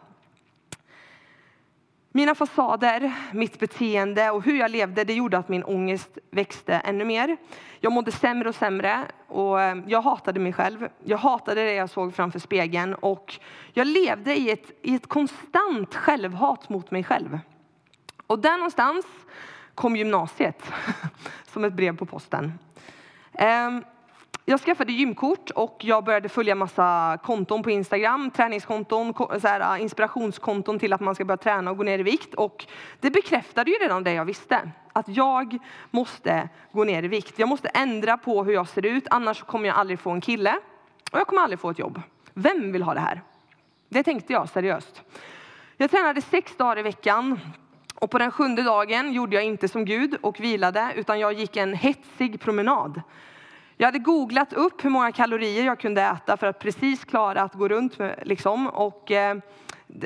Mina 2.12 2.34
fasader, 2.34 3.12
mitt 3.32 3.58
beteende 3.58 4.30
och 4.30 4.42
hur 4.44 4.58
jag 4.58 4.70
levde, 4.70 5.04
det 5.04 5.14
gjorde 5.14 5.38
att 5.38 5.48
min 5.48 5.64
ångest 5.64 6.18
växte 6.30 6.74
ännu 6.74 7.04
mer. 7.04 7.36
Jag 7.80 7.92
mådde 7.92 8.12
sämre 8.12 8.48
och 8.48 8.54
sämre 8.54 9.04
och 9.26 9.60
eh, 9.60 9.78
jag 9.86 10.02
hatade 10.02 10.40
mig 10.40 10.52
själv. 10.52 10.88
Jag 11.04 11.18
hatade 11.18 11.64
det 11.64 11.74
jag 11.74 11.90
såg 11.90 12.14
framför 12.14 12.38
spegeln 12.38 12.94
och 12.94 13.38
jag 13.72 13.86
levde 13.86 14.36
i 14.36 14.50
ett, 14.50 14.70
i 14.82 14.94
ett 14.94 15.06
konstant 15.06 15.94
självhat 15.94 16.68
mot 16.68 16.90
mig 16.90 17.04
själv. 17.04 17.38
Och 18.26 18.38
där 18.38 18.56
någonstans 18.56 19.06
kom 19.78 19.96
gymnasiet 19.96 20.62
som 21.52 21.64
ett 21.64 21.72
brev 21.72 21.96
på 21.96 22.06
posten. 22.06 22.58
Ehm, 23.32 23.84
jag 24.44 24.60
skaffade 24.60 24.92
gymkort 24.92 25.50
och 25.50 25.80
jag 25.80 26.04
började 26.04 26.28
följa 26.28 26.54
massa 26.54 27.18
konton 27.22 27.62
på 27.62 27.70
Instagram, 27.70 28.30
träningskonton, 28.30 29.14
så 29.14 29.48
här, 29.48 29.76
äh, 29.76 29.82
inspirationskonton 29.82 30.78
till 30.78 30.92
att 30.92 31.00
man 31.00 31.14
ska 31.14 31.24
börja 31.24 31.36
träna 31.36 31.70
och 31.70 31.76
gå 31.76 31.82
ner 31.82 31.98
i 31.98 32.02
vikt. 32.02 32.34
Och 32.34 32.66
det 33.00 33.10
bekräftade 33.10 33.70
ju 33.70 33.76
redan 33.76 34.04
det 34.04 34.12
jag 34.12 34.24
visste, 34.24 34.70
att 34.92 35.08
jag 35.08 35.58
måste 35.90 36.48
gå 36.72 36.84
ner 36.84 37.02
i 37.02 37.08
vikt. 37.08 37.38
Jag 37.38 37.48
måste 37.48 37.68
ändra 37.68 38.18
på 38.18 38.44
hur 38.44 38.52
jag 38.52 38.68
ser 38.68 38.86
ut, 38.86 39.06
annars 39.10 39.42
kommer 39.42 39.68
jag 39.68 39.76
aldrig 39.76 40.00
få 40.00 40.10
en 40.10 40.20
kille 40.20 40.56
och 41.12 41.18
jag 41.18 41.26
kommer 41.26 41.42
aldrig 41.42 41.60
få 41.60 41.70
ett 41.70 41.78
jobb. 41.78 42.02
Vem 42.34 42.72
vill 42.72 42.82
ha 42.82 42.94
det 42.94 43.00
här? 43.00 43.22
Det 43.88 44.02
tänkte 44.02 44.32
jag 44.32 44.48
seriöst. 44.48 45.02
Jag 45.76 45.90
tränade 45.90 46.22
sex 46.22 46.56
dagar 46.56 46.78
i 46.78 46.82
veckan 46.82 47.40
och 48.00 48.10
på 48.10 48.18
den 48.18 48.30
sjunde 48.30 48.62
dagen 48.62 49.12
gjorde 49.12 49.36
jag 49.36 49.44
inte 49.44 49.68
som 49.68 49.84
Gud 49.84 50.16
och 50.20 50.40
vilade, 50.40 50.92
utan 50.96 51.20
jag 51.20 51.32
gick 51.32 51.56
en 51.56 51.74
hetsig 51.74 52.40
promenad. 52.40 53.02
Jag 53.76 53.86
hade 53.86 53.98
googlat 53.98 54.52
upp 54.52 54.84
hur 54.84 54.90
många 54.90 55.12
kalorier 55.12 55.64
jag 55.64 55.80
kunde 55.80 56.02
äta 56.02 56.36
för 56.36 56.46
att 56.46 56.58
precis 56.58 57.04
klara 57.04 57.42
att 57.42 57.54
gå 57.54 57.68
runt 57.68 57.98
med, 57.98 58.22
liksom. 58.22 58.66
och, 58.66 59.10
eh, 59.10 59.36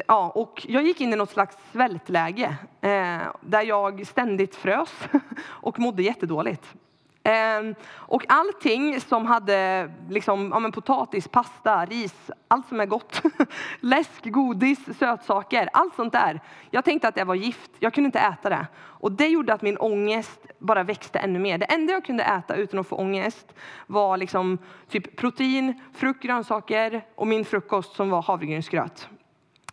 ja, 0.07 0.33
och 0.35 0.67
jag 0.69 0.83
gick 0.83 1.01
in 1.01 1.13
i 1.13 1.17
något 1.17 1.31
slags 1.31 1.57
svältläge 1.73 2.57
eh, 2.81 3.19
där 3.41 3.63
jag 3.63 4.07
ständigt 4.07 4.57
frös 4.57 4.91
och 5.45 5.79
mådde 5.79 6.03
jättedåligt. 6.03 6.75
Ehm, 7.25 7.75
och 7.93 8.25
allting 8.29 9.01
som 9.01 9.27
hade 9.27 9.91
liksom, 10.09 10.51
ja, 10.53 10.59
men 10.59 10.73
potatis, 10.73 11.29
pasta, 11.29 11.85
ris, 11.85 12.31
allt 12.49 12.69
som 12.69 12.81
är 12.81 12.87
gott, 12.87 13.23
läsk, 13.81 14.25
godis, 14.25 14.99
sötsaker, 14.99 15.69
allt 15.73 15.95
sånt 15.95 16.13
där. 16.13 16.41
Jag 16.71 16.85
tänkte 16.85 17.09
att 17.09 17.15
det 17.15 17.25
var 17.25 17.35
gift, 17.35 17.71
jag 17.79 17.95
kunde 17.95 18.07
inte 18.07 18.19
äta 18.19 18.49
det. 18.49 18.67
Och 18.77 19.13
det 19.13 19.27
gjorde 19.27 19.55
att 19.55 19.63
min 19.63 19.79
ångest 19.79 20.47
bara 20.59 20.83
växte 20.83 21.19
ännu 21.19 21.39
mer. 21.39 21.59
Det 21.59 21.65
enda 21.65 21.93
jag 21.93 22.05
kunde 22.05 22.25
äta 22.25 22.57
utan 22.57 22.81
att 22.81 22.87
få 22.87 22.97
ångest 22.97 23.55
var 23.87 24.17
liksom 24.17 24.59
typ 24.89 25.17
protein, 25.17 25.81
frukt, 25.95 26.23
grönsaker 26.23 27.05
och 27.15 27.27
min 27.27 27.45
frukost 27.45 27.97
som 27.97 28.11
var 28.11 28.23
havregrynsgröt. 28.23 29.09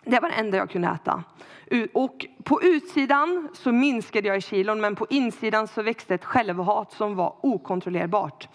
Det 0.10 0.20
var 0.20 0.30
det 0.30 0.36
enda 0.36 0.58
jag 0.58 0.70
kunde 0.70 0.88
äta. 0.88 1.24
Och 1.94 2.25
på 2.44 2.62
utsidan 2.63 3.50
så 3.54 3.72
minskade 3.72 4.28
jag 4.28 4.38
i 4.38 4.42
kilon, 4.42 4.82
men 4.82 4.96
på 4.96 5.08
insidan 5.10 5.68
så 5.68 5.82
växte 5.82 6.16
ett 6.16 6.25
självhat 6.25 6.92
som 6.92 7.16
var 7.16 7.36
okontrollerbart. 7.42 8.48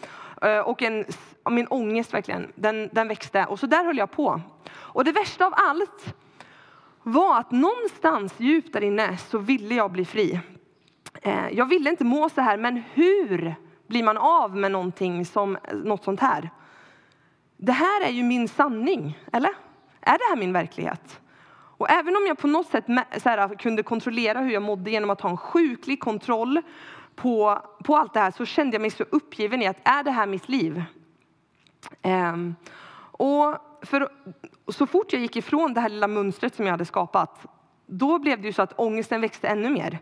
Och 0.64 0.82
en, 0.82 1.04
min 1.50 1.66
ångest 1.66 2.14
verkligen, 2.14 2.52
den, 2.54 2.88
den 2.92 3.08
växte. 3.08 3.44
Och 3.44 3.61
så 3.61 3.66
där 3.66 3.84
höll 3.84 3.99
jag 3.99 4.11
på. 4.11 4.40
Och 4.73 5.04
det 5.04 5.12
värsta 5.12 5.46
av 5.46 5.52
allt 5.56 6.14
var 7.02 7.38
att 7.38 7.50
någonstans 7.50 8.34
djupt 8.37 8.73
där 8.73 8.84
inne 8.84 9.16
så 9.16 9.38
ville 9.38 9.75
jag 9.75 9.92
bli 9.92 10.04
fri. 10.04 10.40
Jag 11.50 11.66
ville 11.66 11.90
inte 11.90 12.04
må 12.04 12.28
så 12.28 12.40
här, 12.40 12.56
men 12.56 12.82
hur 12.92 13.54
blir 13.87 14.02
man 14.02 14.16
av 14.16 14.56
med 14.56 14.73
någonting 14.73 15.26
som 15.26 15.58
något 15.73 16.04
sånt 16.04 16.20
här? 16.20 16.50
Det 17.56 17.73
här 17.73 18.04
är 18.04 18.11
ju 18.11 18.23
min 18.23 18.49
sanning, 18.49 19.18
eller? 19.32 19.50
Är 20.00 20.18
det 20.18 20.25
här 20.30 20.37
min 20.37 20.52
verklighet? 20.52 21.20
Och 21.76 21.90
även 21.90 22.16
om 22.16 22.26
jag 22.26 22.38
på 22.38 22.46
något 22.46 22.66
sätt 22.66 22.84
så 23.22 23.28
här, 23.28 23.38
ah, 23.38 23.48
kunde 23.48 23.82
kontrollera 23.82 24.40
hur 24.40 24.50
jag 24.50 24.62
mådde 24.62 24.90
genom 24.90 25.10
att 25.10 25.20
ha 25.20 25.30
en 25.30 25.36
sjuklig 25.36 26.00
kontroll 26.00 26.62
på, 27.14 27.62
på 27.84 27.96
allt 27.96 28.14
det 28.14 28.20
här 28.20 28.30
så 28.30 28.44
kände 28.44 28.74
jag 28.74 28.80
mig 28.80 28.90
så 28.90 29.04
uppgiven 29.10 29.62
i 29.62 29.66
att 29.66 29.88
är 29.88 30.04
det 30.04 30.10
här 30.10 30.26
mitt 30.26 30.48
liv? 30.48 30.82
Um, 32.02 32.56
och 33.16 33.56
för, 33.82 34.08
så 34.68 34.86
fort 34.86 35.12
jag 35.12 35.22
gick 35.22 35.36
ifrån 35.36 35.74
det 35.74 35.80
här 35.80 35.88
lilla 35.88 36.08
mönstret 36.08 36.54
som 36.54 36.66
jag 36.66 36.72
hade 36.72 36.84
skapat 36.84 37.46
då 37.86 38.18
blev 38.18 38.40
det 38.40 38.46
ju 38.46 38.52
så 38.52 38.62
att 38.62 38.72
ångesten 38.76 39.20
växte 39.20 39.48
ännu 39.48 39.70
mer. 39.70 39.98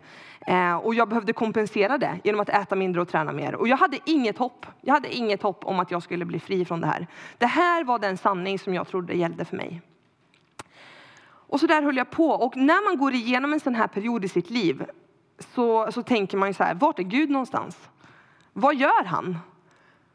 Eh, 0.46 0.74
och 0.74 0.94
jag 0.94 1.08
behövde 1.08 1.32
kompensera 1.32 1.98
det 1.98 2.18
genom 2.24 2.40
att 2.40 2.48
äta 2.48 2.76
mindre 2.76 3.02
och 3.02 3.08
träna 3.08 3.32
mer. 3.32 3.54
Och 3.54 3.68
jag 3.68 3.76
hade 3.76 3.98
inget 4.04 4.38
hopp. 4.38 4.66
Jag 4.80 4.94
hade 4.94 5.14
inget 5.14 5.42
hopp 5.42 5.64
om 5.64 5.80
att 5.80 5.90
jag 5.90 6.02
skulle 6.02 6.24
bli 6.24 6.40
fri 6.40 6.64
från 6.64 6.80
det 6.80 6.86
här. 6.86 7.06
Det 7.38 7.46
här 7.46 7.84
var 7.84 7.98
den 7.98 8.16
sanning 8.16 8.58
som 8.58 8.74
jag 8.74 8.88
trodde 8.88 9.14
gällde 9.14 9.44
för 9.44 9.56
mig. 9.56 9.82
Och 11.52 11.61
så 11.61 11.66
där 11.66 11.82
höll 11.82 11.97
jag 11.97 12.11
på. 12.11 12.30
Och 12.30 12.56
när 12.56 12.85
man 12.88 12.99
går 12.99 13.14
igenom 13.14 13.52
en 13.52 13.61
sån 13.61 13.75
här 13.75 13.87
period 13.87 14.25
i 14.25 14.28
sitt 14.28 14.50
liv 14.50 14.85
så, 15.54 15.92
så 15.92 16.02
tänker 16.02 16.37
man 16.37 16.49
ju 16.49 16.54
så 16.54 16.64
här, 16.64 16.75
vart 16.75 16.99
är 16.99 17.02
Gud 17.02 17.30
någonstans? 17.30 17.88
Vad 18.52 18.75
gör 18.75 19.04
han? 19.04 19.38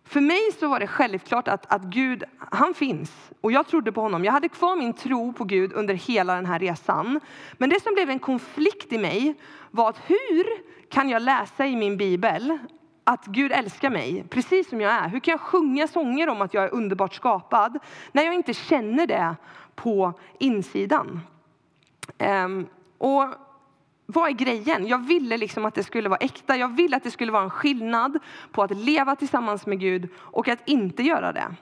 För 0.04 0.22
mig 0.22 0.52
så 0.60 0.68
var 0.68 0.80
det 0.80 0.88
självklart 0.88 1.48
att, 1.48 1.74
att 1.74 1.82
Gud, 1.82 2.24
han 2.38 2.74
finns. 2.74 3.12
Och 3.42 3.52
jag 3.52 3.68
trodde 3.68 3.92
på 3.92 4.02
honom. 4.02 4.26
Jag 4.26 4.32
hade 4.32 4.50
kvar 4.50 4.76
min 4.76 4.94
tro 4.94 5.34
på 5.34 5.44
Gud 5.44 5.74
under 5.74 5.94
hela 5.94 6.36
den 6.36 6.46
här 6.46 6.60
resan. 6.60 7.20
Men 7.58 7.70
det 7.70 7.84
som 7.84 7.94
blev 7.94 8.10
en 8.10 8.20
konflikt 8.20 8.94
i 8.94 8.98
mig 8.98 9.36
var 9.72 9.90
att 9.90 10.02
hur 10.06 10.46
kan 10.90 11.10
jag 11.10 11.22
läsa 11.22 11.66
i 11.66 11.76
min 11.76 11.98
bibel 11.98 12.58
att 13.10 13.26
Gud 13.26 13.52
älskar 13.52 13.90
mig 13.90 14.26
precis 14.30 14.70
som 14.70 14.82
jag 14.82 14.92
är? 14.92 15.08
Hur 15.08 15.20
kan 15.20 15.32
jag 15.32 15.42
sjunga 15.42 15.88
sånger 15.88 16.30
om 16.30 16.42
att 16.42 16.54
jag 16.54 16.64
är 16.64 16.74
underbart 16.74 17.14
skapad 17.14 17.80
när 18.12 18.24
jag 18.24 18.34
inte 18.34 18.54
känner 18.54 19.08
det 19.08 19.36
på 19.76 20.14
insidan. 20.40 21.20
Um, 22.20 22.68
och 22.98 23.34
vad 24.06 24.30
är 24.30 24.34
grejen? 24.34 24.88
Jag 24.88 25.08
ville 25.08 25.38
liksom 25.38 25.66
att 25.66 25.76
det 25.76 25.84
skulle 25.84 26.10
vara 26.10 26.20
äkta. 26.20 26.58
Jag 26.58 26.76
ville 26.76 26.98
att 26.98 27.04
det 27.04 27.12
skulle 27.12 27.32
vara 27.32 27.44
en 27.44 27.50
skillnad 27.50 28.20
på 28.52 28.64
att 28.64 28.78
leva 28.78 29.16
tillsammans 29.16 29.66
med 29.66 29.80
Gud 29.80 30.10
och 30.18 30.48
att 30.48 30.60
inte 30.66 31.04
göra 31.04 31.34
det. 31.34 31.56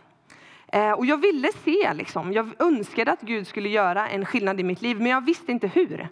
Uh, 0.75 0.91
och 0.91 1.05
jag 1.05 1.17
ville 1.17 1.49
se, 1.63 1.93
liksom, 1.93 2.33
jag 2.33 2.49
önskade 2.59 3.11
att 3.11 3.21
Gud 3.21 3.47
skulle 3.47 3.69
göra 3.69 4.09
en 4.09 4.25
skillnad 4.25 4.59
i 4.59 4.63
mitt 4.63 4.81
liv, 4.81 4.97
men 4.97 5.07
jag 5.07 5.25
visste 5.25 5.51
inte 5.51 5.67
hur. 5.67 6.09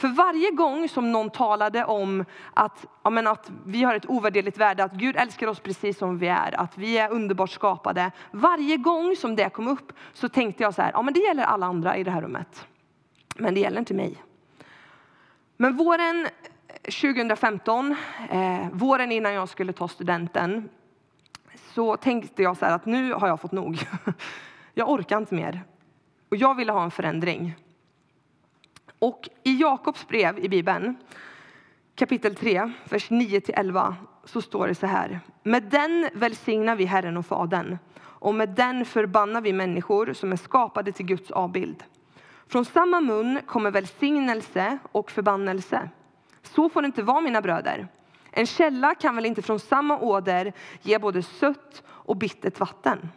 För 0.00 0.08
varje 0.08 0.50
gång 0.50 0.88
som 0.88 1.12
någon 1.12 1.30
talade 1.30 1.84
om 1.84 2.24
att, 2.54 2.86
ja, 3.02 3.10
men 3.10 3.26
att 3.26 3.50
vi 3.66 3.82
har 3.82 3.94
ett 3.94 4.10
ovärderligt 4.10 4.58
värde, 4.58 4.84
att 4.84 4.92
Gud 4.92 5.16
älskar 5.16 5.46
oss 5.46 5.60
precis 5.60 5.98
som 5.98 6.18
vi 6.18 6.28
är, 6.28 6.60
att 6.60 6.78
vi 6.78 6.98
är 6.98 7.10
underbart 7.10 7.50
skapade. 7.50 8.10
Varje 8.30 8.76
gång 8.76 9.16
som 9.16 9.36
det 9.36 9.50
kom 9.50 9.68
upp 9.68 9.92
så 10.12 10.28
tänkte 10.28 10.62
jag 10.62 10.74
så 10.74 10.82
här, 10.82 10.90
ja 10.94 11.02
men 11.02 11.14
det 11.14 11.20
gäller 11.20 11.42
alla 11.44 11.66
andra 11.66 11.96
i 11.96 12.04
det 12.04 12.10
här 12.10 12.22
rummet. 12.22 12.66
Men 13.36 13.54
det 13.54 13.60
gäller 13.60 13.78
inte 13.78 13.94
mig. 13.94 14.16
Men 15.56 15.76
våren 15.76 16.28
2015, 16.82 17.96
eh, 18.30 18.68
våren 18.72 19.12
innan 19.12 19.32
jag 19.32 19.48
skulle 19.48 19.72
ta 19.72 19.88
studenten, 19.88 20.68
så 21.74 21.96
tänkte 21.96 22.42
jag 22.42 22.56
så 22.56 22.64
här 22.64 22.74
att 22.74 22.86
nu 22.86 23.12
har 23.12 23.28
jag 23.28 23.40
fått 23.40 23.52
nog. 23.52 23.78
Jag 24.74 24.90
orkar 24.90 25.18
inte 25.18 25.34
mer. 25.34 25.62
Och 26.28 26.36
jag 26.36 26.54
ville 26.54 26.72
ha 26.72 26.84
en 26.84 26.90
förändring. 26.90 27.54
Och 29.00 29.28
i 29.42 29.60
Jakobs 29.60 30.08
brev 30.08 30.38
i 30.38 30.48
Bibeln, 30.48 30.96
kapitel 31.94 32.34
3, 32.34 32.72
vers 32.90 33.10
9-11, 33.10 33.94
så 34.24 34.42
står 34.42 34.68
det 34.68 34.74
så 34.74 34.86
här. 34.86 35.20
Med 35.42 35.62
den 35.62 36.08
välsignar 36.14 36.76
vi 36.76 36.84
Herren 36.84 37.16
och 37.16 37.26
Fadern 37.26 37.78
och 38.00 38.34
med 38.34 38.48
den 38.48 38.84
förbannar 38.84 39.40
vi 39.40 39.52
människor 39.52 40.12
som 40.12 40.32
är 40.32 40.36
skapade 40.36 40.92
till 40.92 41.06
Guds 41.06 41.30
avbild. 41.30 41.84
Från 42.48 42.64
samma 42.64 43.00
mun 43.00 43.40
kommer 43.46 43.70
välsignelse 43.70 44.78
och 44.92 45.10
förbannelse. 45.10 45.88
Så 46.42 46.68
får 46.68 46.82
det 46.82 46.86
inte 46.86 47.02
vara, 47.02 47.20
mina 47.20 47.42
bröder. 47.42 47.88
En 48.30 48.46
källa 48.46 48.94
kan 48.94 49.16
väl 49.16 49.26
inte 49.26 49.42
från 49.42 49.60
samma 49.60 49.98
åder 49.98 50.52
ge 50.82 50.98
både 50.98 51.22
sött 51.22 51.82
och 51.88 52.16
bittert 52.16 52.60
vatten? 52.60 53.08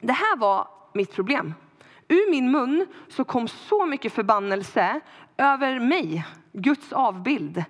Det 0.00 0.12
här 0.12 0.36
var 0.36 0.68
mitt 0.92 1.14
problem. 1.14 1.54
Ur 2.08 2.30
min 2.30 2.50
mun 2.50 2.86
så 3.08 3.24
kom 3.24 3.48
så 3.48 3.86
mycket 3.86 4.12
förbannelse 4.12 5.00
över 5.36 5.80
mig, 5.80 6.26
Guds 6.52 6.92
avbild. 6.92 7.64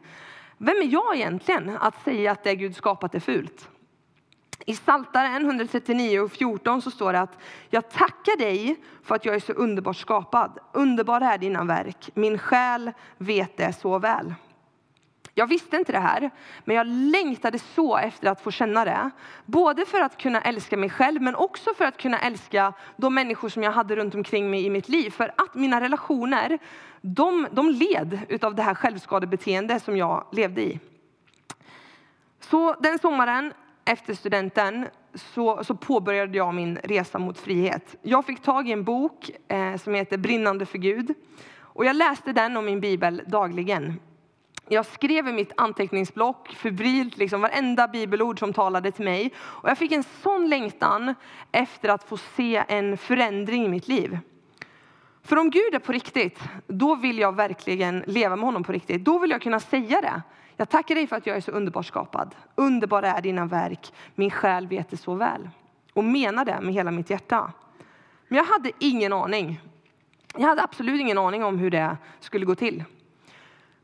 Vem 0.59 0.76
är 0.76 0.93
jag 0.93 1.16
egentligen 1.16 1.76
att 1.81 2.05
säga 2.05 2.33
att 2.33 2.45
det 2.45 2.55
Gud 2.55 2.76
skapat 2.76 3.14
är 3.14 3.21
fult? 3.21 3.69
I 4.66 4.75
Saltaren 4.75 5.45
139 5.45 6.21
och 6.21 6.33
14 6.33 6.83
så 6.83 6.90
står 6.90 7.12
det 7.12 7.21
att 7.21 7.38
jag 7.71 7.90
tackar 7.90 8.38
dig 8.38 8.76
för 9.02 9.14
att 9.14 9.25
jag 9.25 9.35
är 9.35 9.40
så 9.40 9.52
underbart 9.52 9.97
skapad. 9.97 10.59
Underbar 10.73 11.21
är 11.21 11.38
dina 11.38 11.64
verk. 11.64 12.11
Min 12.14 12.38
själ 12.38 12.93
vet 13.19 13.57
det 13.57 13.73
så 13.73 13.99
väl. 13.99 14.35
Jag 15.38 15.47
visste 15.47 15.76
inte 15.76 15.93
det 15.93 15.99
här, 15.99 16.31
men 16.64 16.76
jag 16.76 16.87
längtade 16.87 17.59
så 17.59 17.97
efter 17.97 18.28
att 18.28 18.40
få 18.40 18.50
känna 18.50 18.85
det. 18.85 19.11
Både 19.47 19.87
för 19.87 20.00
att 20.00 20.19
kunna 20.19 20.40
älska 20.40 20.76
mig 20.76 20.90
själv, 20.90 21.23
men 21.23 21.35
också 21.35 21.75
för 21.75 21.85
att 21.85 21.97
kunna 21.97 22.19
älska 22.19 22.73
de 22.97 23.14
människor 23.14 23.49
som 23.49 23.62
jag 23.62 23.73
hade 23.73 23.97
runt 23.97 24.14
omkring 24.14 24.50
mig 24.50 24.66
i 24.66 24.71
mitt 24.71 24.88
liv. 24.88 25.11
För 25.11 25.33
att 25.37 25.55
mina 25.55 25.81
relationer, 25.81 26.59
de, 27.00 27.47
de 27.52 27.71
led 27.71 28.19
av 28.43 28.55
det 28.55 28.62
här 28.62 28.75
självskadebeteende 28.75 29.81
som 29.81 29.97
jag 29.97 30.26
levde 30.33 30.62
i. 30.62 30.81
Så 32.40 32.75
den 32.81 32.99
sommaren 32.99 33.52
efter 33.85 34.14
studenten 34.14 34.87
så, 35.14 35.64
så, 35.64 35.75
påbörjade 35.75 36.37
jag 36.37 36.55
min 36.55 36.76
resa 36.76 37.19
mot 37.19 37.38
frihet. 37.38 37.97
Jag 38.02 38.26
fick 38.26 38.43
tag 38.43 38.69
i 38.69 38.73
en 38.73 38.85
bok 38.85 39.31
eh, 39.49 39.76
som 39.76 39.95
heter 39.95 40.19
Brinnande 40.19 40.66
för 40.66 40.78
Gud. 40.78 41.14
Och 41.59 41.85
jag 41.85 41.97
läste 41.97 42.33
den 42.33 42.57
och 42.57 42.64
min 42.64 42.81
bibel 42.81 43.23
dagligen. 43.26 44.00
Jag 44.68 44.87
skrev 44.87 45.28
i 45.28 45.32
mitt 45.32 45.52
anteckningsblock 45.56 46.49
febrilt 46.49 47.16
liksom 47.16 47.40
varenda 47.40 47.88
bibelord 47.88 48.38
som 48.38 48.52
talade 48.52 48.90
till 48.90 49.04
mig. 49.04 49.32
Och 49.38 49.68
jag 49.68 49.78
fick 49.78 49.92
en 49.92 50.04
sån 50.23 50.49
längtan 50.49 51.14
efter 51.52 51.88
att 51.88 52.04
få 52.04 52.16
se 52.16 52.64
en 52.68 52.96
förändring 52.96 53.64
i 53.64 53.68
mitt 53.68 53.88
liv. 53.88 54.18
För 55.23 55.37
om 55.37 55.50
Gud 55.50 55.75
är 55.75 55.78
på 55.78 55.92
riktigt, 55.92 56.40
då 56.66 56.94
vill 56.94 57.18
jag 57.18 57.37
verkligen 57.37 58.04
leva 58.06 58.37
med 58.37 58.44
honom 58.44 58.64
på 58.64 58.73
riktigt. 58.73 59.04
Då 59.04 59.18
vill 59.18 59.30
jag 59.30 59.42
kunna 59.42 59.61
säga 59.61 60.00
det. 60.00 60.23
Jag 60.56 60.68
tackar 60.68 60.94
dig 60.94 61.06
för 61.06 61.16
att 61.16 61.26
jag 61.26 61.37
är 61.37 61.40
så 61.40 61.50
underbart 61.50 61.87
skapad. 61.87 62.35
Underbara 62.54 63.12
är 63.12 63.23
dina 63.23 63.46
verk, 63.46 63.92
min 64.14 64.30
själ 64.30 64.66
vet 64.66 64.90
det 64.90 64.96
så 64.96 65.14
väl. 65.14 65.50
Och 65.92 66.04
menar 66.04 66.44
det 66.44 66.61
med 66.61 66.75
hela 66.75 66.90
mitt 66.90 67.11
hjärta. 67.11 67.52
Men 68.28 68.37
jag 68.37 68.44
hade 68.44 68.70
ingen 68.78 69.12
aning. 69.12 69.61
Jag 70.37 70.49
hade 70.49 70.62
absolut 70.62 71.00
ingen 71.00 71.18
aning 71.18 71.44
om 71.44 71.58
hur 71.58 71.70
det 71.70 71.96
skulle 72.20 72.46
gå 72.46 72.54
till. 72.54 72.85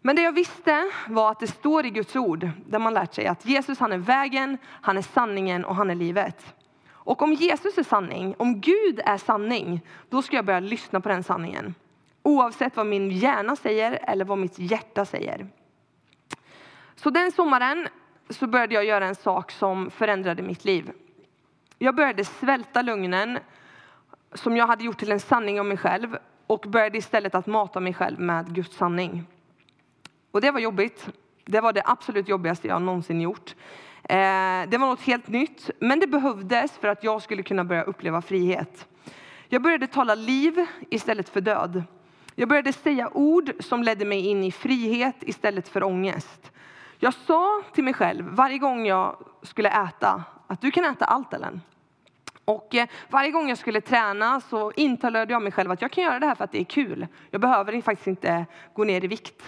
Men 0.05 0.17
det 0.17 0.23
jag 0.23 0.33
visste 0.33 0.91
var 1.09 1.31
att 1.31 1.41
det 1.41 1.47
står 1.47 1.87
i 1.87 1.91
Guds 1.91 2.17
ord, 2.17 2.51
där 2.67 2.79
man 2.79 2.95
lärt 2.95 3.15
sig 3.15 3.27
att 3.27 3.47
Jesus 3.47 3.79
han 3.79 3.93
är 3.93 3.99
vägen, 3.99 4.59
han 4.65 4.99
är 4.99 5.03
sanningen 5.03 5.65
och 5.65 5.77
han 5.77 5.91
är 5.91 5.95
livet. 5.95 6.55
Och 6.91 7.23
om 7.23 7.33
Jesus 7.33 7.79
är 7.79 7.83
sanning, 7.83 8.35
om 8.39 8.61
Gud 8.61 9.01
är 9.05 9.19
sanning, 9.19 9.81
då 10.09 10.23
ska 10.23 10.37
jag 10.37 10.45
börja 10.45 10.61
lyssna 10.61 11.01
på 11.01 11.09
den 11.09 11.23
sanningen. 11.23 11.75
Oavsett 12.23 12.77
vad 12.77 12.87
min 12.87 13.11
hjärna 13.11 13.57
säger 13.57 13.99
eller 14.03 14.25
vad 14.25 14.39
mitt 14.39 14.59
hjärta 14.59 15.05
säger. 15.05 15.47
Så 16.95 17.11
den 17.11 17.33
sommaren 17.33 17.89
så 18.31 18.47
började 18.47 18.75
jag 18.75 18.85
göra 18.85 19.07
en 19.07 19.15
sak 19.15 19.51
som 19.51 19.91
förändrade 19.91 20.43
mitt 20.43 20.65
liv. 20.65 20.91
Jag 21.79 21.95
började 21.95 22.25
svälta 22.25 22.83
lögnen 22.83 23.39
som 24.35 24.57
jag 24.57 24.67
hade 24.67 24.85
gjort 24.85 24.99
till 24.99 25.13
en 25.13 25.21
sanning 25.21 25.61
om 25.61 25.69
mig 25.69 25.77
själv 25.77 26.17
och 26.47 26.61
började 26.69 26.99
istället 26.99 27.35
att 27.35 27.47
mata 27.47 27.81
mig 27.81 27.95
själv 27.95 28.21
med 28.21 28.55
Guds 28.55 28.77
sanning. 28.77 29.27
Och 30.33 30.41
det 30.41 30.51
var 30.51 30.61
jobbigt. 30.61 31.09
Det 31.45 31.61
var 31.61 31.73
det 31.73 31.83
absolut 31.85 32.29
jobbigaste 32.29 32.69
jag 32.69 32.83
någonsin 32.83 33.21
gjort. 33.21 33.55
Eh, 34.03 34.69
det 34.69 34.79
var 34.79 34.87
något 34.87 35.01
helt 35.01 35.29
nytt, 35.29 35.71
men 35.79 36.01
det 36.01 36.07
behövdes 36.07 36.73
för 36.73 36.89
att 36.89 37.05
jag 37.05 37.23
skulle 37.23 37.43
kunna 37.43 37.65
börja 37.65 37.83
uppleva 37.83 38.23
frihet. 38.23 38.89
Jag 39.49 39.63
började 39.63 39.87
tala 39.87 40.15
liv 40.15 40.67
istället 40.91 41.29
för 41.29 41.41
död. 41.41 41.83
Jag 42.35 42.49
började 42.49 42.73
säga 42.73 43.11
ord 43.13 43.53
som 43.61 43.83
ledde 43.83 44.05
mig 44.05 44.27
in 44.27 44.45
i 44.45 44.53
frihet 44.53 45.17
istället 45.21 45.69
för 45.69 45.83
ångest. 45.83 46.53
Jag 46.99 47.15
sa 47.15 47.63
till 47.75 47.85
mig 47.85 47.95
själv 47.95 48.25
varje 48.25 48.59
gång 48.59 48.87
jag 48.87 49.17
skulle 49.43 49.69
äta 49.69 50.25
att 50.47 50.61
du 50.61 50.71
kan 50.71 50.85
äta 50.85 51.05
allt 51.05 51.35
Ellen. 51.35 51.61
Och 52.45 52.75
eh, 52.75 52.89
varje 53.11 53.31
gång 53.31 53.49
jag 53.49 53.59
skulle 53.59 53.81
träna 53.81 54.41
så 54.41 54.73
intalade 54.77 55.33
jag 55.33 55.43
mig 55.43 55.53
själv 55.53 55.71
att 55.71 55.83
jag 55.83 55.91
kan 55.91 56.05
göra 56.05 56.19
det 56.19 56.27
här 56.27 56.35
för 56.35 56.45
att 56.45 56.53
det 56.53 56.61
är 56.61 56.65
kul. 56.65 57.07
Jag 57.31 57.41
behöver 57.41 57.81
faktiskt 57.81 58.07
inte 58.07 58.47
gå 58.75 58.85
ner 58.85 59.05
i 59.05 59.09
vikt. 59.09 59.43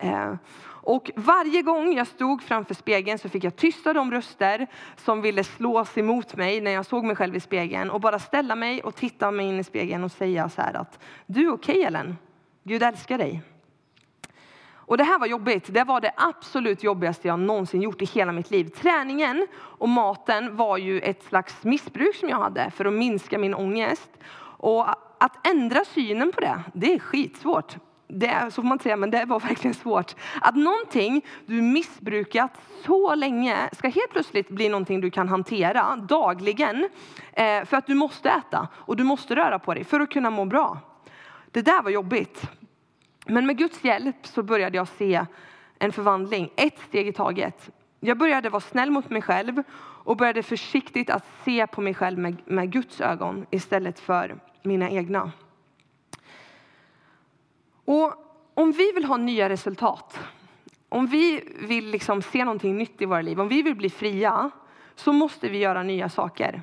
Eh, 0.00 0.34
och 0.82 1.10
varje 1.16 1.62
gång 1.62 1.94
jag 1.94 2.06
stod 2.06 2.42
framför 2.42 2.74
spegeln 2.74 3.18
så 3.18 3.28
fick 3.28 3.44
jag 3.44 3.56
tysta 3.56 3.92
de 3.92 4.10
röster 4.10 4.66
som 4.96 5.22
ville 5.22 5.44
slås 5.44 5.98
emot 5.98 6.36
mig 6.36 6.60
när 6.60 6.70
jag 6.70 6.86
såg 6.86 7.04
mig 7.04 7.16
själv 7.16 7.36
i 7.36 7.40
spegeln 7.40 7.90
och 7.90 8.00
bara 8.00 8.18
ställa 8.18 8.54
mig 8.54 8.82
och 8.82 8.94
titta 8.94 9.30
mig 9.30 9.46
in 9.46 9.60
i 9.60 9.64
spegeln 9.64 10.04
och 10.04 10.12
säga 10.12 10.48
så 10.48 10.62
här 10.62 10.74
att 10.74 10.98
du 11.26 11.40
är 11.40 11.52
okej 11.52 11.72
okay, 11.72 11.82
Ellen, 11.84 12.16
Gud 12.62 12.82
älskar 12.82 13.18
dig. 13.18 13.42
Och 14.72 14.98
det 14.98 15.04
här 15.04 15.18
var 15.18 15.26
jobbigt. 15.26 15.74
Det 15.74 15.84
var 15.84 16.00
det 16.00 16.12
absolut 16.16 16.82
jobbigaste 16.82 17.28
jag 17.28 17.38
någonsin 17.38 17.82
gjort 17.82 18.02
i 18.02 18.04
hela 18.04 18.32
mitt 18.32 18.50
liv. 18.50 18.64
Träningen 18.64 19.46
och 19.54 19.88
maten 19.88 20.56
var 20.56 20.76
ju 20.76 21.00
ett 21.00 21.22
slags 21.22 21.64
missbruk 21.64 22.16
som 22.16 22.28
jag 22.28 22.38
hade 22.38 22.70
för 22.70 22.84
att 22.84 22.92
minska 22.92 23.38
min 23.38 23.54
ångest. 23.54 24.10
Och 24.42 24.88
att 25.24 25.46
ändra 25.46 25.84
synen 25.84 26.32
på 26.32 26.40
det, 26.40 26.62
det 26.72 26.94
är 26.94 26.98
skitsvårt 26.98 27.76
det, 28.12 28.44
så 28.44 28.62
får 28.62 28.68
man 28.68 28.78
säga, 28.78 28.96
men 28.96 29.10
det 29.10 29.24
var 29.24 29.40
verkligen 29.40 29.74
svårt. 29.74 30.14
Att 30.40 30.56
någonting 30.56 31.24
du 31.46 31.62
missbrukat 31.62 32.50
så 32.86 33.14
länge 33.14 33.68
ska 33.72 33.88
helt 33.88 34.10
plötsligt 34.10 34.48
bli 34.48 34.68
någonting 34.68 35.00
du 35.00 35.10
kan 35.10 35.28
hantera 35.28 35.96
dagligen. 35.96 36.88
Eh, 37.32 37.64
för 37.64 37.76
att 37.76 37.86
du 37.86 37.94
måste 37.94 38.30
äta 38.30 38.68
och 38.74 38.96
du 38.96 39.04
måste 39.04 39.36
röra 39.36 39.58
på 39.58 39.74
dig 39.74 39.84
för 39.84 40.00
att 40.00 40.10
kunna 40.10 40.30
må 40.30 40.44
bra. 40.44 40.78
Det 41.50 41.62
där 41.62 41.82
var 41.82 41.90
jobbigt. 41.90 42.42
Men 43.26 43.46
med 43.46 43.58
Guds 43.58 43.84
hjälp 43.84 44.16
så 44.22 44.42
började 44.42 44.76
jag 44.76 44.88
se 44.88 45.26
en 45.78 45.92
förvandling, 45.92 46.50
ett 46.56 46.78
steg 46.88 47.08
i 47.08 47.12
taget. 47.12 47.70
Jag 48.00 48.18
började 48.18 48.48
vara 48.48 48.60
snäll 48.60 48.90
mot 48.90 49.10
mig 49.10 49.22
själv 49.22 49.62
och 50.04 50.16
började 50.16 50.42
försiktigt 50.42 51.10
att 51.10 51.26
se 51.44 51.66
på 51.66 51.80
mig 51.80 51.94
själv 51.94 52.18
med, 52.18 52.36
med 52.44 52.72
Guds 52.72 53.00
ögon 53.00 53.46
istället 53.50 54.00
för 54.00 54.36
mina 54.62 54.90
egna. 54.90 55.32
Och 57.90 58.14
om 58.54 58.72
vi 58.72 58.92
vill 58.92 59.04
ha 59.04 59.16
nya 59.16 59.48
resultat, 59.48 60.20
om 60.88 61.06
vi 61.06 61.54
vill 61.58 61.90
liksom 61.90 62.22
se 62.22 62.44
någonting 62.44 62.76
nytt 62.76 63.02
i 63.02 63.04
våra 63.04 63.22
liv, 63.22 63.40
om 63.40 63.48
vi 63.48 63.62
vill 63.62 63.76
bli 63.76 63.90
fria, 63.90 64.50
så 64.94 65.12
måste 65.12 65.48
vi 65.48 65.58
göra 65.58 65.82
nya 65.82 66.08
saker. 66.08 66.62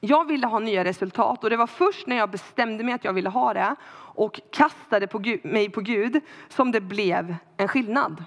Jag 0.00 0.24
ville 0.28 0.46
ha 0.46 0.58
nya 0.58 0.84
resultat 0.84 1.44
och 1.44 1.50
det 1.50 1.56
var 1.56 1.66
först 1.66 2.06
när 2.06 2.16
jag 2.16 2.30
bestämde 2.30 2.84
mig 2.84 2.94
att 2.94 3.04
jag 3.04 3.12
ville 3.12 3.28
ha 3.28 3.54
det 3.54 3.76
och 4.14 4.40
kastade 4.52 5.06
på 5.06 5.18
Gud, 5.18 5.44
mig 5.44 5.70
på 5.70 5.80
Gud 5.80 6.20
som 6.48 6.72
det 6.72 6.80
blev 6.80 7.34
en 7.56 7.68
skillnad. 7.68 8.24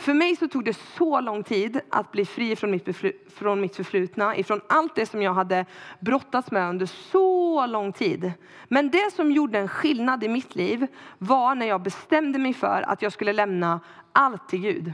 För 0.00 0.14
mig 0.14 0.36
så 0.36 0.48
tog 0.48 0.64
det 0.64 0.78
så 0.96 1.20
lång 1.20 1.42
tid 1.42 1.80
att 1.90 2.12
bli 2.12 2.24
fri 2.24 2.56
från 2.56 2.70
mitt, 2.70 2.88
från 3.34 3.60
mitt 3.60 3.76
förflutna, 3.76 4.36
ifrån 4.36 4.60
allt 4.66 4.94
det 4.94 5.06
som 5.06 5.22
jag 5.22 5.34
hade 5.34 5.66
brottats 6.00 6.50
med 6.50 6.68
under 6.68 6.86
så 6.86 7.66
lång 7.66 7.92
tid. 7.92 8.32
Men 8.68 8.90
det 8.90 9.12
som 9.12 9.32
gjorde 9.32 9.58
en 9.58 9.68
skillnad 9.68 10.24
i 10.24 10.28
mitt 10.28 10.54
liv 10.54 10.86
var 11.18 11.54
när 11.54 11.66
jag 11.66 11.82
bestämde 11.82 12.38
mig 12.38 12.54
för 12.54 12.82
att 12.86 13.02
jag 13.02 13.12
skulle 13.12 13.32
lämna 13.32 13.80
allt 14.12 14.48
till 14.48 14.60
Gud. 14.60 14.92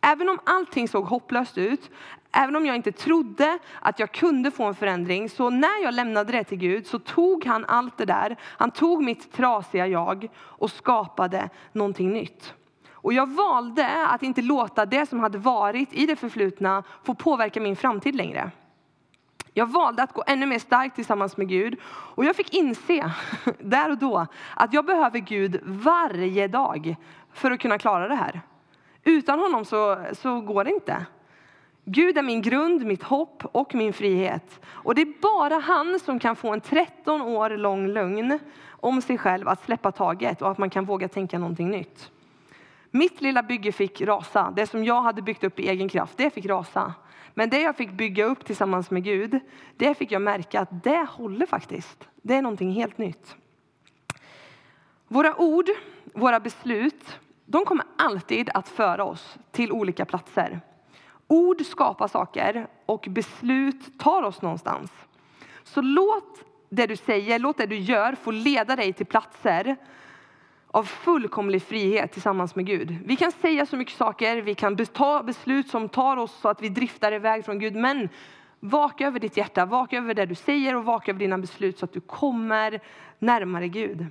Även 0.00 0.28
om 0.28 0.38
allting 0.44 0.88
såg 0.88 1.04
hopplöst 1.04 1.58
ut, 1.58 1.90
även 2.32 2.56
om 2.56 2.66
jag 2.66 2.76
inte 2.76 2.92
trodde 2.92 3.58
att 3.80 3.98
jag 3.98 4.12
kunde 4.12 4.50
få 4.50 4.64
en 4.64 4.74
förändring, 4.74 5.28
så 5.28 5.50
när 5.50 5.82
jag 5.82 5.94
lämnade 5.94 6.32
det 6.32 6.44
till 6.44 6.58
Gud 6.58 6.86
så 6.86 6.98
tog 6.98 7.44
han 7.44 7.64
allt 7.64 7.98
det 7.98 8.04
där, 8.04 8.36
han 8.42 8.70
tog 8.70 9.02
mitt 9.02 9.32
trasiga 9.32 9.86
jag 9.86 10.28
och 10.36 10.70
skapade 10.70 11.50
någonting 11.72 12.12
nytt. 12.12 12.54
Och 13.00 13.12
jag 13.12 13.28
valde 13.28 14.06
att 14.06 14.22
inte 14.22 14.42
låta 14.42 14.86
det 14.86 15.06
som 15.06 15.20
hade 15.20 15.38
varit 15.38 15.92
i 15.92 16.06
det 16.06 16.16
förflutna 16.16 16.82
få 17.04 17.14
påverka 17.14 17.60
min 17.60 17.76
framtid 17.76 18.14
längre. 18.14 18.50
Jag 19.54 19.66
valde 19.66 20.02
att 20.02 20.12
gå 20.12 20.24
ännu 20.26 20.46
mer 20.46 20.58
starkt 20.58 20.94
tillsammans 20.94 21.36
med 21.36 21.48
Gud 21.48 21.76
och 21.84 22.24
jag 22.24 22.36
fick 22.36 22.54
inse 22.54 23.12
där 23.58 23.90
och 23.90 23.98
då 23.98 24.26
att 24.56 24.72
jag 24.72 24.84
behöver 24.84 25.18
Gud 25.18 25.60
varje 25.64 26.48
dag 26.48 26.96
för 27.32 27.50
att 27.50 27.60
kunna 27.60 27.78
klara 27.78 28.08
det 28.08 28.14
här. 28.14 28.40
Utan 29.04 29.38
honom 29.38 29.64
så, 29.64 29.98
så 30.12 30.40
går 30.40 30.64
det 30.64 30.70
inte. 30.70 31.06
Gud 31.84 32.18
är 32.18 32.22
min 32.22 32.42
grund, 32.42 32.86
mitt 32.86 33.02
hopp 33.02 33.42
och 33.52 33.74
min 33.74 33.92
frihet. 33.92 34.60
Och 34.66 34.94
det 34.94 35.02
är 35.02 35.20
bara 35.22 35.58
han 35.58 36.00
som 36.00 36.18
kan 36.18 36.36
få 36.36 36.52
en 36.52 36.60
13 36.60 37.22
år 37.22 37.50
lång 37.50 37.86
lögn 37.86 38.38
om 38.68 39.02
sig 39.02 39.18
själv 39.18 39.48
att 39.48 39.64
släppa 39.64 39.92
taget 39.92 40.42
och 40.42 40.50
att 40.50 40.58
man 40.58 40.70
kan 40.70 40.84
våga 40.84 41.08
tänka 41.08 41.38
någonting 41.38 41.70
nytt. 41.70 42.10
Mitt 42.90 43.20
lilla 43.20 43.42
bygge 43.42 43.72
fick 43.72 44.00
rasa. 44.00 44.52
Det 44.56 44.66
som 44.66 44.84
jag 44.84 45.02
hade 45.02 45.22
byggt 45.22 45.44
upp 45.44 45.60
i 45.60 45.68
egen 45.68 45.88
kraft, 45.88 46.16
det 46.16 46.30
fick 46.30 46.46
rasa. 46.46 46.94
Men 47.34 47.50
det 47.50 47.60
jag 47.60 47.76
fick 47.76 47.90
bygga 47.90 48.24
upp 48.24 48.44
tillsammans 48.44 48.90
med 48.90 49.04
Gud, 49.04 49.40
det 49.76 49.94
fick 49.94 50.12
jag 50.12 50.22
märka 50.22 50.60
att 50.60 50.84
det 50.84 51.06
håller 51.10 51.46
faktiskt. 51.46 52.08
Det 52.22 52.34
är 52.34 52.42
någonting 52.42 52.72
helt 52.72 52.98
nytt. 52.98 53.36
Våra 55.08 55.40
ord, 55.40 55.66
våra 56.14 56.40
beslut, 56.40 57.18
de 57.46 57.64
kommer 57.64 57.86
alltid 57.98 58.50
att 58.54 58.68
föra 58.68 59.04
oss 59.04 59.38
till 59.50 59.72
olika 59.72 60.04
platser. 60.04 60.60
Ord 61.26 61.66
skapar 61.66 62.08
saker 62.08 62.66
och 62.86 63.06
beslut 63.10 63.98
tar 63.98 64.22
oss 64.22 64.42
någonstans. 64.42 64.90
Så 65.64 65.82
låt 65.82 66.44
det 66.68 66.86
du 66.86 66.96
säger, 66.96 67.38
låt 67.38 67.58
det 67.58 67.66
du 67.66 67.78
gör 67.78 68.14
få 68.14 68.30
leda 68.30 68.76
dig 68.76 68.92
till 68.92 69.06
platser 69.06 69.76
av 70.70 70.84
fullkomlig 70.84 71.62
frihet 71.62 72.12
tillsammans 72.12 72.54
med 72.54 72.66
Gud. 72.66 72.96
Vi 73.04 73.16
kan 73.16 73.32
säga 73.32 73.66
så 73.66 73.76
mycket 73.76 73.96
saker, 73.96 74.36
vi 74.36 74.54
kan 74.54 74.76
ta 74.76 75.22
beslut 75.22 75.68
som 75.68 75.88
tar 75.88 76.16
oss 76.16 76.40
så 76.40 76.48
att 76.48 76.62
vi 76.62 76.68
driftar 76.68 77.12
iväg 77.12 77.44
från 77.44 77.58
Gud. 77.58 77.74
Men 77.74 78.08
Vaka 78.60 79.06
över 79.06 79.20
ditt 79.20 79.36
hjärta, 79.36 79.66
vaka 79.66 79.96
över 79.96 80.14
det 80.14 80.26
du 80.26 80.34
säger 80.34 80.76
och 80.76 80.84
vaka 80.84 81.10
över 81.10 81.18
dina 81.18 81.38
beslut 81.38 81.78
så 81.78 81.84
att 81.84 81.92
du 81.92 82.00
kommer 82.00 82.80
närmare 83.18 83.68
Gud. 83.68 84.06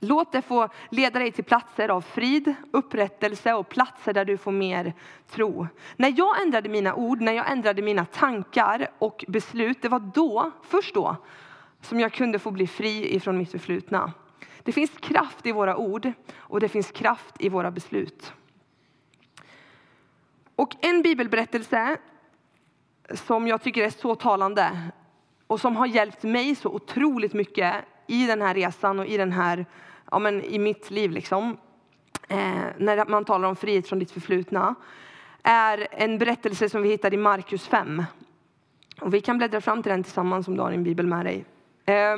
Låt 0.00 0.32
det 0.32 0.42
få 0.42 0.68
leda 0.90 1.18
dig 1.18 1.32
till 1.32 1.44
platser 1.44 1.88
av 1.88 2.00
frid, 2.00 2.54
upprättelse 2.70 3.54
och 3.54 3.68
platser 3.68 4.12
där 4.12 4.24
du 4.24 4.36
får 4.36 4.52
mer 4.52 4.94
tro. 5.30 5.66
När 5.96 6.14
jag 6.16 6.42
ändrade 6.42 6.68
mina 6.68 6.94
ord, 6.94 7.20
när 7.20 7.32
jag 7.32 7.50
ändrade 7.50 7.82
mina 7.82 8.04
tankar 8.04 8.88
och 8.98 9.24
beslut, 9.28 9.82
det 9.82 9.88
var 9.88 10.00
då, 10.14 10.50
först 10.62 10.94
då, 10.94 11.16
som 11.80 12.00
jag 12.00 12.12
kunde 12.12 12.38
få 12.38 12.50
bli 12.50 12.66
fri 12.66 13.16
ifrån 13.16 13.38
mitt 13.38 13.50
förflutna. 13.50 14.12
Det 14.62 14.72
finns 14.72 14.90
kraft 14.90 15.46
i 15.46 15.52
våra 15.52 15.76
ord 15.76 16.12
och 16.36 16.60
det 16.60 16.68
finns 16.68 16.90
kraft 16.90 17.34
i 17.38 17.48
våra 17.48 17.70
beslut. 17.70 18.32
Och 20.56 20.76
en 20.80 21.02
bibelberättelse 21.02 21.96
som 23.14 23.48
jag 23.48 23.62
tycker 23.62 23.82
är 23.82 23.90
så 23.90 24.14
talande 24.14 24.90
och 25.46 25.60
som 25.60 25.76
har 25.76 25.86
hjälpt 25.86 26.22
mig 26.22 26.54
så 26.54 26.68
otroligt 26.68 27.32
mycket 27.32 27.74
i 28.06 28.26
den 28.26 28.42
här 28.42 28.54
resan 28.54 28.98
och 28.98 29.06
i, 29.06 29.16
den 29.16 29.32
här, 29.32 29.66
ja, 30.10 30.18
men 30.18 30.42
i 30.42 30.58
mitt 30.58 30.90
liv. 30.90 31.10
Liksom. 31.10 31.56
Eh, 32.28 32.64
när 32.76 33.08
man 33.08 33.24
talar 33.24 33.48
om 33.48 33.56
frihet 33.56 33.88
från 33.88 33.98
ditt 33.98 34.10
förflutna 34.10 34.74
är 35.42 35.86
en 35.90 36.18
berättelse 36.18 36.68
som 36.68 36.82
vi 36.82 36.88
hittar 36.88 37.14
i 37.14 37.16
Markus 37.16 37.66
5. 37.68 38.04
Och 39.00 39.14
vi 39.14 39.20
kan 39.20 39.38
bläddra 39.38 39.60
fram 39.60 39.82
till 39.82 39.90
den 39.90 40.02
tillsammans 40.02 40.48
om 40.48 40.56
du 40.56 40.62
har 40.62 40.70
din 40.70 40.84
bibel 40.84 41.06
med 41.06 41.26
dig. 41.26 41.44
Eh, 41.86 42.16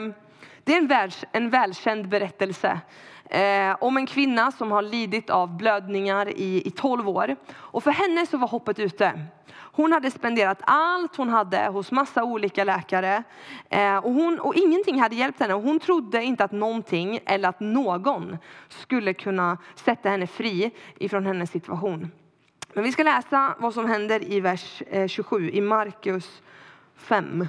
det 0.69 0.75
är 0.75 0.79
en, 0.79 0.87
världs, 0.87 1.25
en 1.33 1.51
välkänd 1.51 2.09
berättelse 2.09 2.81
eh, 3.25 3.77
om 3.81 3.97
en 3.97 4.07
kvinna 4.07 4.53
som 4.53 4.73
har 4.73 4.83
lidit 4.83 5.31
av 5.31 5.57
blödningar 5.57 6.29
i, 6.29 6.63
i 6.65 6.71
12 6.71 7.09
år. 7.09 7.37
Och 7.53 7.85
för 7.85 7.91
henne 7.91 8.27
så 8.27 8.37
var 8.37 8.49
hoppet 8.49 8.79
ute. 8.79 9.21
Hon 9.53 9.93
hade 9.93 10.11
spenderat 10.11 10.59
allt 10.61 11.17
hon 11.17 11.29
hade 11.29 11.69
hos 11.69 11.93
massa 11.93 12.25
olika 12.25 12.65
läkare 12.65 13.23
eh, 13.71 13.97
och, 13.97 14.13
hon, 14.13 14.41
och 14.41 14.55
ingenting 14.55 15.01
hade 15.01 15.15
hjälpt 15.15 15.41
henne. 15.41 15.55
Hon 15.55 15.81
trodde 15.81 16.23
inte 16.23 16.45
att 16.45 16.53
någonting 16.53 17.21
eller 17.27 17.49
att 17.49 17.61
någon 17.61 18.39
skulle 18.69 19.15
kunna 19.15 19.59
sätta 19.75 20.09
henne 20.09 20.27
fri 20.27 20.71
ifrån 20.99 21.27
hennes 21.27 21.51
situation. 21.51 22.11
Men 22.73 22.85
vi 22.85 22.93
ska 22.93 23.03
läsa 23.03 23.55
vad 23.59 23.75
som 23.75 23.87
händer 23.87 24.33
i 24.33 24.41
vers 24.41 24.83
eh, 24.91 25.07
27 25.07 25.51
i 25.51 25.61
Markus 25.61 26.43
5. 26.97 27.47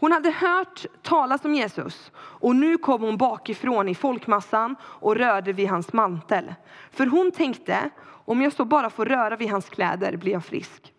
Hon 0.00 0.12
hade 0.12 0.30
hört 0.30 0.86
talas 1.02 1.44
om 1.44 1.54
Jesus 1.54 2.12
och 2.16 2.56
nu 2.56 2.78
kom 2.78 3.02
hon 3.02 3.16
bakifrån 3.16 3.88
i 3.88 3.94
folkmassan 3.94 4.76
och 4.82 5.16
rörde 5.16 5.52
vid 5.52 5.68
hans 5.68 5.92
mantel. 5.92 6.54
För 6.90 7.06
hon 7.06 7.30
tänkte, 7.30 7.90
om 8.04 8.42
jag 8.42 8.52
så 8.52 8.64
bara 8.64 8.90
får 8.90 9.06
röra 9.06 9.36
vid 9.36 9.50
hans 9.50 9.68
kläder 9.68 10.16
blir 10.16 10.32
jag 10.32 10.44
frisk. 10.44 10.92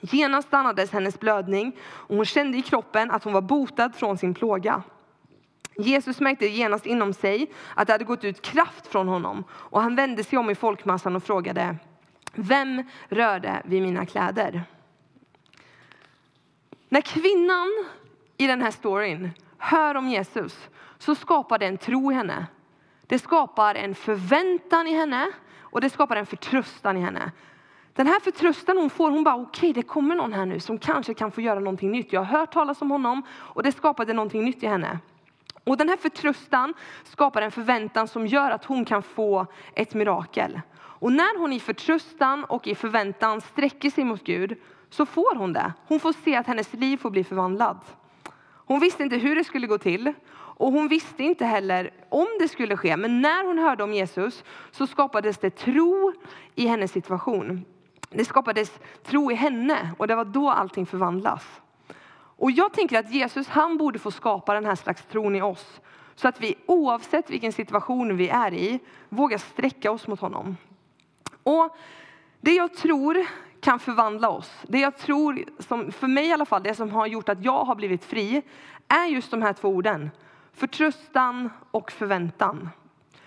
Genast 0.00 0.48
stannades 0.48 0.90
hennes 0.90 1.20
blödning 1.20 1.76
och 1.82 2.16
hon 2.16 2.24
kände 2.24 2.58
i 2.58 2.62
kroppen 2.62 3.10
att 3.10 3.24
hon 3.24 3.32
var 3.32 3.40
botad 3.40 3.94
från 3.94 4.18
sin 4.18 4.34
plåga. 4.34 4.82
Jesus 5.76 6.20
märkte 6.20 6.46
genast 6.46 6.86
inom 6.86 7.12
sig 7.12 7.52
att 7.74 7.86
det 7.86 7.92
hade 7.92 8.04
gått 8.04 8.24
ut 8.24 8.42
kraft 8.42 8.86
från 8.86 9.08
honom 9.08 9.44
och 9.50 9.82
han 9.82 9.96
vände 9.96 10.24
sig 10.24 10.38
om 10.38 10.50
i 10.50 10.54
folkmassan 10.54 11.16
och 11.16 11.22
frågade 11.22 11.76
Vem 12.34 12.82
rörde 13.08 13.62
vid 13.64 13.82
mina 13.82 14.06
kläder? 14.06 14.62
När 16.88 17.00
kvinnan 17.00 17.68
i 18.40 18.46
den 18.46 18.62
här 18.62 18.70
storyn 18.70 19.30
hör 19.58 19.94
om 19.94 20.08
Jesus 20.08 20.68
så 20.98 21.14
skapar 21.14 21.58
det 21.58 21.66
en 21.66 21.78
tro 21.78 22.12
i 22.12 22.14
henne. 22.14 22.46
Det 23.06 23.18
skapar 23.18 23.74
en 23.74 23.94
förväntan 23.94 24.86
i 24.86 24.94
henne 24.94 25.26
och 25.60 25.80
det 25.80 25.90
skapar 25.90 26.16
en 26.16 26.26
förtröstan 26.26 26.96
i 26.96 27.00
henne. 27.00 27.32
Den 27.92 28.06
här 28.06 28.20
förtröstan 28.20 28.78
hon 28.78 28.90
får, 28.90 29.10
hon 29.10 29.24
bara 29.24 29.34
okej 29.34 29.70
okay, 29.70 29.72
det 29.72 29.82
kommer 29.82 30.14
någon 30.14 30.32
här 30.32 30.46
nu 30.46 30.60
som 30.60 30.78
kanske 30.78 31.14
kan 31.14 31.30
få 31.30 31.40
göra 31.40 31.60
någonting 31.60 31.90
nytt. 31.90 32.12
Jag 32.12 32.20
har 32.20 32.38
hört 32.38 32.52
talas 32.52 32.82
om 32.82 32.90
honom 32.90 33.22
och 33.30 33.62
det 33.62 33.72
skapade 33.72 34.12
någonting 34.12 34.44
nytt 34.44 34.62
i 34.62 34.66
henne. 34.66 34.98
Och 35.64 35.76
den 35.76 35.88
här 35.88 35.96
förtröstan 35.96 36.74
skapar 37.04 37.42
en 37.42 37.50
förväntan 37.50 38.08
som 38.08 38.26
gör 38.26 38.50
att 38.50 38.64
hon 38.64 38.84
kan 38.84 39.02
få 39.02 39.46
ett 39.74 39.94
mirakel. 39.94 40.60
Och 40.74 41.12
när 41.12 41.38
hon 41.38 41.52
i 41.52 41.60
förtröstan 41.60 42.44
och 42.44 42.66
i 42.66 42.74
förväntan 42.74 43.40
sträcker 43.40 43.90
sig 43.90 44.04
mot 44.04 44.24
Gud 44.24 44.58
så 44.90 45.06
får 45.06 45.36
hon 45.36 45.52
det. 45.52 45.72
Hon 45.86 46.00
får 46.00 46.12
se 46.12 46.36
att 46.36 46.46
hennes 46.46 46.72
liv 46.72 46.96
får 46.96 47.10
bli 47.10 47.24
förvandlat. 47.24 47.96
Hon 48.70 48.80
visste 48.80 49.02
inte 49.02 49.16
hur 49.16 49.36
det 49.36 49.44
skulle 49.44 49.66
gå 49.66 49.78
till 49.78 50.12
och 50.32 50.72
hon 50.72 50.88
visste 50.88 51.22
inte 51.22 51.44
heller 51.44 51.90
om 52.08 52.26
det 52.40 52.48
skulle 52.48 52.76
ske. 52.76 52.96
Men 52.96 53.20
när 53.20 53.46
hon 53.46 53.58
hörde 53.58 53.84
om 53.84 53.92
Jesus 53.92 54.44
så 54.70 54.86
skapades 54.86 55.38
det 55.38 55.50
tro 55.50 56.12
i 56.54 56.66
hennes 56.66 56.92
situation. 56.92 57.64
Det 58.10 58.24
skapades 58.24 58.80
tro 59.02 59.32
i 59.32 59.34
henne 59.34 59.90
och 59.98 60.06
det 60.06 60.14
var 60.14 60.24
då 60.24 60.50
allting 60.50 60.86
förvandlas. 60.86 61.60
Och 62.12 62.50
jag 62.50 62.72
tänker 62.72 62.98
att 62.98 63.12
Jesus 63.12 63.48
han 63.48 63.76
borde 63.76 63.98
få 63.98 64.10
skapa 64.10 64.54
den 64.54 64.64
här 64.66 64.74
slags 64.74 65.02
tron 65.02 65.36
i 65.36 65.42
oss. 65.42 65.80
Så 66.14 66.28
att 66.28 66.40
vi 66.40 66.54
oavsett 66.66 67.30
vilken 67.30 67.52
situation 67.52 68.16
vi 68.16 68.28
är 68.28 68.54
i 68.54 68.78
vågar 69.08 69.38
sträcka 69.38 69.90
oss 69.90 70.06
mot 70.06 70.20
honom. 70.20 70.56
Och 71.42 71.76
det 72.40 72.52
jag 72.52 72.74
tror 72.74 73.26
kan 73.60 73.78
förvandla 73.78 74.28
oss. 74.28 74.52
Det 74.62 74.80
jag 74.80 74.96
tror, 74.96 75.44
som, 75.58 75.92
för 75.92 76.08
mig 76.08 76.26
i 76.26 76.32
alla 76.32 76.44
fall, 76.44 76.62
det 76.62 76.74
som 76.74 76.90
har 76.90 77.06
gjort 77.06 77.28
att 77.28 77.44
jag 77.44 77.64
har 77.64 77.74
blivit 77.74 78.04
fri, 78.04 78.42
är 78.88 79.06
just 79.06 79.30
de 79.30 79.42
här 79.42 79.52
två 79.52 79.68
orden. 79.68 80.10
Förtröstan 80.52 81.50
och 81.70 81.92
förväntan. 81.92 82.68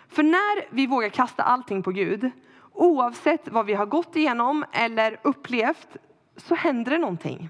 För 0.09 0.23
när 0.23 0.75
vi 0.75 0.87
vågar 0.87 1.09
kasta 1.09 1.43
allting 1.43 1.83
på 1.83 1.91
Gud, 1.91 2.31
oavsett 2.71 3.47
vad 3.47 3.65
vi 3.65 3.73
har 3.73 3.85
gått 3.85 4.15
igenom 4.15 4.65
eller 4.71 5.19
upplevt, 5.21 5.97
så 6.37 6.55
händer 6.55 6.91
det 6.91 6.97
någonting. 6.97 7.49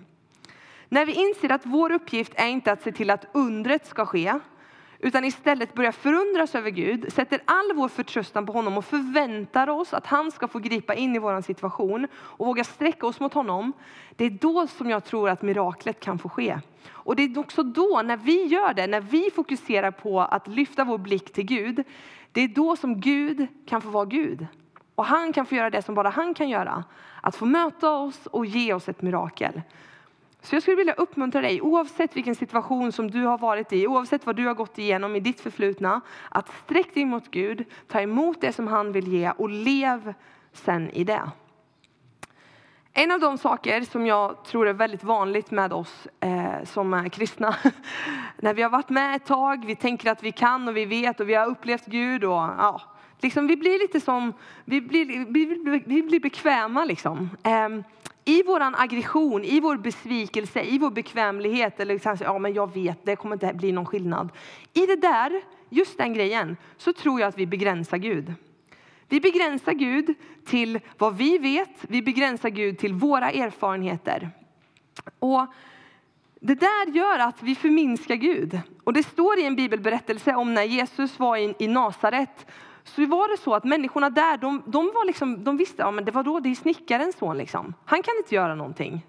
När 0.89 1.05
vi 1.05 1.13
inser 1.13 1.51
att 1.51 1.65
vår 1.65 1.91
uppgift 1.91 2.33
är 2.35 2.47
inte 2.47 2.71
att 2.71 2.83
se 2.83 2.91
till 2.91 3.09
att 3.09 3.25
undret 3.31 3.85
ska 3.85 4.05
ske, 4.05 4.39
utan 5.03 5.25
istället 5.25 5.73
börjar 5.73 5.91
förundras 5.91 6.55
över 6.55 6.69
Gud, 6.69 7.13
sätter 7.13 7.41
all 7.45 7.73
vår 7.75 7.87
förtröstan 7.87 8.45
på 8.45 8.53
honom 8.53 8.77
och 8.77 8.85
förväntar 8.85 9.69
oss 9.69 9.93
att 9.93 10.05
han 10.05 10.31
ska 10.31 10.47
få 10.47 10.59
gripa 10.59 10.93
in 10.93 11.15
i 11.15 11.19
vår 11.19 11.41
situation 11.41 12.07
och 12.15 12.47
våga 12.47 12.63
sträcka 12.63 13.07
oss 13.07 13.19
mot 13.19 13.33
honom. 13.33 13.73
Det 14.15 14.25
är 14.25 14.29
då 14.29 14.67
som 14.67 14.89
jag 14.89 15.05
tror 15.05 15.29
att 15.29 15.41
miraklet 15.41 15.99
kan 15.99 16.19
få 16.19 16.29
ske. 16.29 16.59
Och 16.89 17.15
det 17.15 17.23
är 17.23 17.39
också 17.39 17.63
då, 17.63 18.01
när 18.05 18.17
vi 18.17 18.45
gör 18.45 18.73
det, 18.73 18.87
när 18.87 19.01
vi 19.01 19.29
fokuserar 19.35 19.91
på 19.91 20.21
att 20.21 20.47
lyfta 20.47 20.83
vår 20.83 20.97
blick 20.97 21.33
till 21.33 21.45
Gud, 21.45 21.83
det 22.31 22.41
är 22.41 22.47
då 22.47 22.75
som 22.75 22.99
Gud 22.99 23.47
kan 23.65 23.81
få 23.81 23.89
vara 23.89 24.05
Gud. 24.05 24.47
Och 24.95 25.05
han 25.05 25.33
kan 25.33 25.45
få 25.45 25.55
göra 25.55 25.69
det 25.69 25.81
som 25.81 25.95
bara 25.95 26.09
han 26.09 26.33
kan 26.33 26.49
göra. 26.49 26.83
Att 27.21 27.35
få 27.35 27.45
möta 27.45 27.91
oss 27.91 28.25
och 28.25 28.45
ge 28.45 28.73
oss 28.73 28.89
ett 28.89 29.01
mirakel. 29.01 29.61
Så 30.43 30.55
jag 30.55 30.61
skulle 30.61 30.77
vilja 30.77 30.93
uppmuntra 30.93 31.41
dig, 31.41 31.61
oavsett 31.61 32.15
vilken 32.15 32.35
situation 32.35 32.91
som 32.91 33.11
du 33.11 33.23
har 33.23 33.37
varit 33.37 33.73
i, 33.73 33.87
oavsett 33.87 34.25
vad 34.25 34.35
du 34.35 34.47
har 34.47 34.53
gått 34.53 34.77
igenom 34.77 35.15
i 35.15 35.19
ditt 35.19 35.41
förflutna, 35.41 36.01
att 36.29 36.51
sträck 36.63 36.93
dig 36.93 37.05
mot 37.05 37.31
Gud, 37.31 37.65
ta 37.87 38.01
emot 38.01 38.41
det 38.41 38.53
som 38.53 38.67
han 38.67 38.91
vill 38.91 39.07
ge 39.07 39.31
och 39.31 39.49
lev 39.49 40.13
sen 40.53 40.89
i 40.89 41.03
det. 41.03 41.31
En 42.93 43.11
av 43.11 43.19
de 43.19 43.37
saker 43.37 43.81
som 43.81 44.07
jag 44.07 44.45
tror 44.45 44.67
är 44.67 44.73
väldigt 44.73 45.03
vanligt 45.03 45.51
med 45.51 45.73
oss 45.73 46.07
eh, 46.19 46.63
som 46.63 46.93
är 46.93 47.09
kristna, 47.09 47.55
när 48.37 48.53
vi 48.53 48.61
har 48.61 48.69
varit 48.69 48.89
med 48.89 49.15
ett 49.15 49.25
tag, 49.25 49.65
vi 49.65 49.75
tänker 49.75 50.11
att 50.11 50.23
vi 50.23 50.31
kan 50.31 50.67
och 50.67 50.77
vi 50.77 50.85
vet 50.85 51.19
och 51.19 51.29
vi 51.29 51.33
har 51.33 51.47
upplevt 51.47 51.85
Gud 51.85 52.23
och 52.23 52.33
ja, 52.33 52.81
liksom 53.21 53.47
vi 53.47 53.57
blir 53.57 53.79
lite 53.79 53.99
som, 53.99 54.33
vi 54.65 54.81
blir, 54.81 55.05
vi, 55.05 55.83
vi 55.85 56.03
blir 56.03 56.19
bekväma 56.19 56.85
liksom. 56.85 57.29
Eh, 57.43 57.69
i 58.25 58.43
vår 58.43 58.61
aggression, 58.61 59.43
i 59.43 59.59
vår 59.59 59.77
besvikelse, 59.77 60.61
i 60.61 60.77
vår 60.77 60.91
bekvämlighet, 60.91 61.79
eller 61.79 61.97
kanske, 61.97 62.25
ja 62.25 62.39
men 62.39 62.53
jag 62.53 62.73
vet, 62.73 63.05
det 63.05 63.15
kommer 63.15 63.35
inte 63.35 63.53
bli 63.53 63.71
någon 63.71 63.85
skillnad. 63.85 64.29
I 64.73 64.85
det 64.85 64.95
där, 64.95 65.41
just 65.69 65.97
den 65.97 66.13
grejen, 66.13 66.57
så 66.77 66.93
tror 66.93 67.19
jag 67.19 67.27
att 67.27 67.37
vi 67.37 67.45
begränsar 67.45 67.97
Gud. 67.97 68.33
Vi 69.09 69.21
begränsar 69.21 69.73
Gud 69.73 70.13
till 70.45 70.79
vad 70.97 71.17
vi 71.17 71.37
vet, 71.37 71.69
vi 71.81 72.01
begränsar 72.01 72.49
Gud 72.49 72.77
till 72.77 72.93
våra 72.93 73.31
erfarenheter. 73.31 74.29
Och 75.19 75.47
det 76.39 76.55
där 76.55 76.91
gör 76.91 77.19
att 77.19 77.43
vi 77.43 77.55
förminskar 77.55 78.15
Gud. 78.15 78.59
Och 78.83 78.93
det 78.93 79.03
står 79.03 79.39
i 79.39 79.45
en 79.45 79.55
bibelberättelse 79.55 80.35
om 80.35 80.53
när 80.53 80.63
Jesus 80.63 81.19
var 81.19 81.37
i, 81.37 81.55
i 81.59 81.67
Nasaret 81.67 82.45
så 82.83 83.05
var 83.05 83.31
det 83.31 83.37
så 83.37 83.53
att 83.53 83.63
människorna 83.63 84.09
där, 84.09 84.37
de, 84.37 84.63
de, 84.65 84.85
var 84.85 85.05
liksom, 85.05 85.43
de 85.43 85.57
visste, 85.57 85.81
ja 85.81 85.91
men 85.91 86.05
det 86.05 86.11
var 86.11 86.23
då 86.23 86.39
det 86.39 86.49
är 86.49 86.55
snickarens 86.55 87.17
son 87.17 87.37
liksom. 87.37 87.73
Han 87.85 88.03
kan 88.03 88.13
inte 88.17 88.35
göra 88.35 88.55
någonting. 88.55 89.05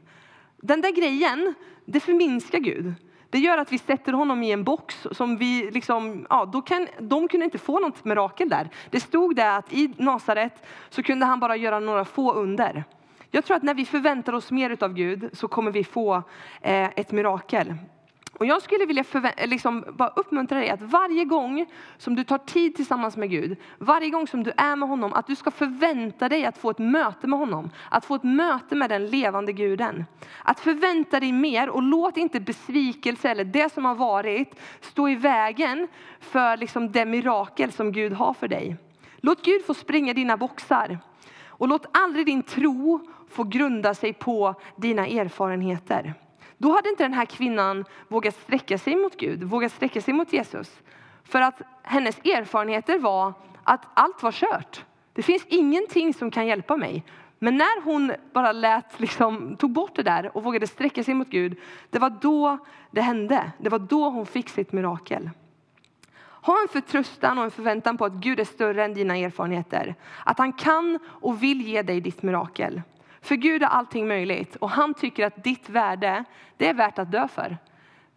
Den 0.56 0.80
där 0.80 0.90
grejen, 0.90 1.54
det 1.84 2.00
förminskar 2.00 2.58
Gud. 2.58 2.94
Det 3.30 3.38
gör 3.38 3.58
att 3.58 3.72
vi 3.72 3.78
sätter 3.78 4.12
honom 4.12 4.42
i 4.42 4.50
en 4.50 4.64
box 4.64 5.06
som 5.12 5.37
vi 5.37 5.70
liksom, 5.70 6.26
ja, 6.30 6.44
då 6.44 6.62
kan, 6.62 6.88
de 6.98 7.28
kunde 7.28 7.44
inte 7.44 7.58
få 7.58 7.78
något 7.78 8.04
mirakel 8.04 8.48
där. 8.48 8.70
Det 8.90 9.00
stod 9.00 9.37
där 9.37 9.58
att 9.58 9.72
i 9.72 9.94
Nasaret 9.96 10.66
så 10.90 11.02
kunde 11.02 11.26
han 11.26 11.40
bara 11.40 11.56
göra 11.56 11.80
några 11.80 12.04
få 12.04 12.32
under. 12.32 12.84
Jag 13.30 13.44
tror 13.44 13.56
att 13.56 13.62
när 13.62 13.74
vi 13.74 13.84
förväntar 13.84 14.32
oss 14.32 14.50
mer 14.50 14.84
av 14.84 14.94
Gud 14.94 15.30
så 15.32 15.48
kommer 15.48 15.70
vi 15.70 15.84
få 15.84 16.14
eh, 16.60 16.90
ett 16.96 17.12
mirakel. 17.12 17.74
Och 18.38 18.47
jag 18.47 18.62
skulle 18.62 18.87
vilja 18.87 19.05
liksom 19.44 19.85
bara 19.92 20.09
uppmuntra 20.09 20.59
dig 20.59 20.70
att 20.70 20.83
varje 20.83 21.25
gång 21.25 21.66
som 21.99 22.14
du 22.14 22.25
tar 22.25 22.38
tid 22.38 22.77
tillsammans 22.77 23.16
med 23.16 23.31
Gud, 23.31 23.57
varje 23.79 24.11
gång 24.11 24.27
som 24.27 24.42
du 24.42 24.53
är 24.57 24.77
med 24.77 24.88
honom, 24.88 25.12
att 25.12 25.27
du 25.27 25.37
ska 25.37 25.51
förvänta 25.51 26.29
dig 26.29 26.47
att 26.47 26.59
få 26.59 26.70
ett 26.70 26.79
möte 26.79 27.27
med 27.27 27.38
honom. 27.38 27.70
Att 27.90 28.05
få 28.05 28.14
ett 28.14 28.25
möte 28.25 28.75
med 28.75 28.90
den 28.90 29.07
levande 29.07 29.53
guden. 29.53 30.05
Att 30.42 30.61
förvänta 30.61 31.20
dig 31.20 31.33
mer 31.33 31.68
och 31.68 31.83
låt 31.83 32.16
inte 32.16 32.40
besvikelse 32.40 33.31
eller 33.31 33.44
det 33.44 33.73
som 33.73 33.85
har 33.85 33.94
varit 33.94 34.61
stå 34.81 35.09
i 35.09 35.14
vägen 35.14 35.88
för 36.20 36.57
liksom 36.57 36.92
det 36.92 37.05
mirakel 37.05 37.73
som 37.73 37.92
Gud 37.92 38.12
har 38.12 38.35
för 38.35 38.49
dig. 38.49 38.77
Låt 39.16 39.44
Gud 39.44 39.64
få 39.64 39.75
springa 39.75 40.14
dina 40.14 40.37
boxar. 40.37 40.99
Och 41.47 41.68
låt 41.68 41.87
aldrig 41.92 42.27
din 42.27 42.42
tro 42.42 43.01
få 43.31 43.44
grunda 43.44 43.94
sig 43.94 44.12
på 44.12 44.55
dina 44.77 45.07
erfarenheter. 45.07 46.14
Då 46.59 46.73
hade 46.73 46.88
inte 46.88 47.05
den 47.05 47.12
här 47.12 47.25
kvinnan 47.25 47.85
vågat 48.09 48.35
sträcka 48.35 48.79
sig 48.79 48.97
mot 48.97 49.17
Gud, 49.17 49.43
vågat 49.43 49.73
sträcka 49.73 50.01
sig 50.01 50.14
mot 50.14 50.33
Jesus. 50.33 50.81
För 51.25 51.40
att 51.40 51.62
hennes 51.83 52.19
erfarenheter 52.19 52.99
var 52.99 53.33
att 53.64 53.87
allt 53.95 54.23
var 54.23 54.33
kört. 54.33 54.85
Det 55.12 55.23
finns 55.23 55.47
ingenting 55.47 56.14
som 56.14 56.31
kan 56.31 56.47
hjälpa 56.47 56.77
mig. 56.77 57.05
Men 57.38 57.57
när 57.57 57.83
hon 57.83 58.12
bara 58.33 58.53
lät, 58.53 59.01
liksom, 59.01 59.57
tog 59.57 59.71
bort 59.71 59.97
det 59.97 60.03
där 60.03 60.37
och 60.37 60.45
vågade 60.45 60.67
sträcka 60.67 61.05
sig 61.05 61.14
mot 61.14 61.29
Gud, 61.29 61.61
det 61.90 61.99
var 61.99 62.11
då 62.11 62.59
det 62.90 63.01
hände. 63.01 63.53
Det 63.59 63.69
var 63.69 63.79
då 63.79 64.11
hon 64.11 64.27
fick 64.27 64.49
sitt 64.49 64.73
mirakel. 64.73 65.31
Ha 66.45 66.62
en 66.62 66.69
förtröstan 66.69 67.38
och 67.38 67.45
en 67.45 67.51
förväntan 67.51 67.97
på 67.97 68.05
att 68.05 68.12
Gud 68.12 68.40
är 68.40 68.45
större 68.45 68.85
än 68.85 68.95
dina 68.95 69.17
erfarenheter. 69.17 69.95
Att 70.25 70.38
han 70.38 70.53
kan 70.53 70.99
och 71.07 71.43
vill 71.43 71.61
ge 71.69 71.83
dig 71.83 72.01
ditt 72.01 72.23
mirakel. 72.23 72.83
För 73.24 73.34
Gud 73.34 73.62
är 73.62 73.66
allting 73.66 74.08
möjligt 74.08 74.56
och 74.56 74.70
han 74.70 74.94
tycker 74.94 75.26
att 75.26 75.44
ditt 75.44 75.68
värde, 75.68 76.24
det 76.56 76.68
är 76.68 76.74
värt 76.74 76.98
att 76.98 77.12
dö 77.12 77.28
för. 77.28 77.58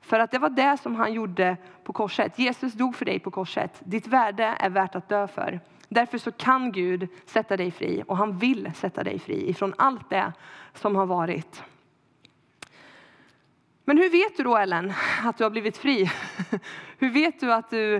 För 0.02 0.20
att 0.20 0.32
det 0.32 0.40
var 0.40 0.50
det 0.50 0.78
som 0.78 0.96
han 0.96 1.14
gjorde 1.14 1.58
på 1.84 1.94
korset. 1.94 2.40
Jesus 2.40 2.74
dog 2.74 2.96
för 2.96 3.06
dig 3.06 3.20
på 3.20 3.32
korset. 3.32 3.72
Ditt 3.80 4.08
värde 4.08 4.56
är 4.60 4.70
värt 4.70 4.96
att 4.96 5.10
dö 5.10 5.28
för. 5.28 5.60
Därför 5.90 6.18
så 6.18 6.32
kan 6.32 6.72
Gud 6.72 7.08
sätta 7.26 7.58
dig 7.58 7.72
fri 7.72 8.04
och 8.08 8.18
han 8.18 8.38
vill 8.38 8.72
sätta 8.76 9.04
dig 9.04 9.20
fri 9.20 9.50
ifrån 9.50 9.74
allt 9.78 10.10
det 10.10 10.34
som 10.74 10.96
har 10.96 11.06
varit. 11.06 11.64
Men 13.86 13.98
hur 13.98 14.10
vet 14.10 14.38
du 14.38 14.44
då 14.44 14.58
Ellen 14.58 14.94
att 15.24 15.38
du 15.38 15.44
har 15.44 15.52
blivit 15.52 15.78
fri? 15.78 16.12
Hur 16.98 17.10
vet 17.10 17.40
du 17.40 17.54
att 17.54 17.70
du, 17.70 17.96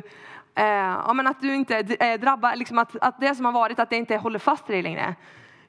eh, 0.56 0.66
ja, 0.66 1.14
men 1.14 1.28
att 1.28 1.42
du 1.42 1.56
inte 1.56 1.78
eh, 1.78 1.96
är 2.00 2.18
drabbad, 2.18 2.58
liksom 2.58 2.78
att, 2.78 2.96
att 3.02 3.20
det 3.20 3.36
som 3.36 3.46
har 3.46 3.52
varit 3.52 3.80
att 3.80 3.90
det 3.90 3.96
inte 3.96 4.18
håller 4.18 4.40
fast 4.40 4.68
dig 4.68 4.82
längre? 4.82 5.16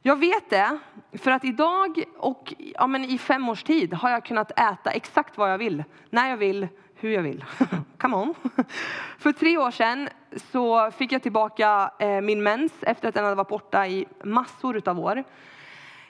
Jag 0.03 0.17
vet 0.17 0.51
det, 0.51 0.79
för 1.19 1.31
att 1.31 1.45
idag 1.45 2.05
och 2.17 2.55
ja, 2.59 2.87
men 2.87 3.05
i 3.05 3.19
fem 3.19 3.49
års 3.49 3.63
tid 3.63 3.95
har 3.95 4.11
jag 4.11 4.25
kunnat 4.25 4.51
äta 4.51 4.91
exakt 4.91 5.39
vad 5.39 5.53
jag 5.53 5.59
vill, 5.59 5.85
när 6.11 6.31
jag 6.31 6.37
vill, 6.37 6.69
hur 6.95 7.11
jag 7.11 7.23
vill. 7.23 7.45
Come 7.99 8.17
on! 8.17 8.35
För 9.19 9.33
tre 9.33 9.59
år 9.59 9.71
sedan 9.71 10.09
så 10.53 10.91
fick 10.91 11.13
jag 11.13 11.23
tillbaka 11.23 11.91
eh, 11.99 12.21
min 12.21 12.43
mens 12.43 12.73
efter 12.81 13.09
att 13.09 13.15
den 13.15 13.25
hade 13.25 13.37
varit 13.37 13.49
borta 13.49 13.87
i 13.87 14.07
massor 14.25 14.89
av 14.89 14.99
år. 15.01 15.25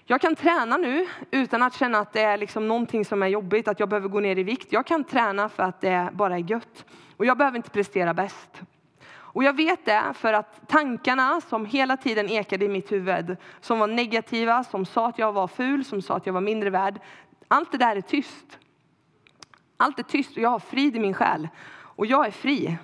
Jag 0.04 0.20
kan 0.20 0.34
träna 0.34 0.76
nu 0.76 1.06
utan 1.30 1.62
att 1.62 1.74
känna 1.74 1.98
att 1.98 2.12
det 2.12 2.22
är 2.22 2.38
liksom 2.38 2.68
någonting 2.68 3.04
som 3.04 3.22
är 3.22 3.26
jobbigt, 3.26 3.68
att 3.68 3.80
jag 3.80 3.88
behöver 3.88 4.08
gå 4.08 4.20
ner 4.20 4.38
i 4.38 4.42
vikt. 4.42 4.72
Jag 4.72 4.86
kan 4.86 5.04
träna 5.04 5.48
för 5.48 5.62
att 5.62 5.80
det 5.80 6.10
bara 6.12 6.34
är 6.34 6.50
gött. 6.50 6.84
Och 7.16 7.26
jag 7.26 7.38
behöver 7.38 7.56
inte 7.56 7.70
prestera 7.70 8.14
bäst. 8.14 8.62
Och 9.32 9.44
jag 9.44 9.56
vet 9.56 9.84
det 9.84 10.12
för 10.14 10.32
att 10.32 10.68
tankarna 10.68 11.40
som 11.40 11.66
hela 11.66 11.96
tiden 11.96 12.28
ekade 12.28 12.64
i 12.64 12.68
mitt 12.68 12.92
huvud, 12.92 13.36
som 13.60 13.78
var 13.78 13.86
negativa, 13.86 14.64
som 14.64 14.86
sa 14.86 15.08
att 15.08 15.18
jag 15.18 15.32
var 15.32 15.48
ful, 15.48 15.84
som 15.84 16.02
sa 16.02 16.16
att 16.16 16.26
jag 16.26 16.32
var 16.32 16.40
mindre 16.40 16.70
värd. 16.70 17.00
Allt 17.48 17.72
det 17.72 17.78
där 17.78 17.96
är 17.96 18.00
tyst. 18.00 18.58
Allt 19.76 19.98
är 19.98 20.02
tyst 20.02 20.36
och 20.36 20.42
jag 20.42 20.50
har 20.50 20.58
frid 20.58 20.96
i 20.96 21.00
min 21.00 21.14
själ. 21.14 21.48
Och 21.68 22.06
jag 22.06 22.26
är 22.26 22.30
fri. 22.30 22.78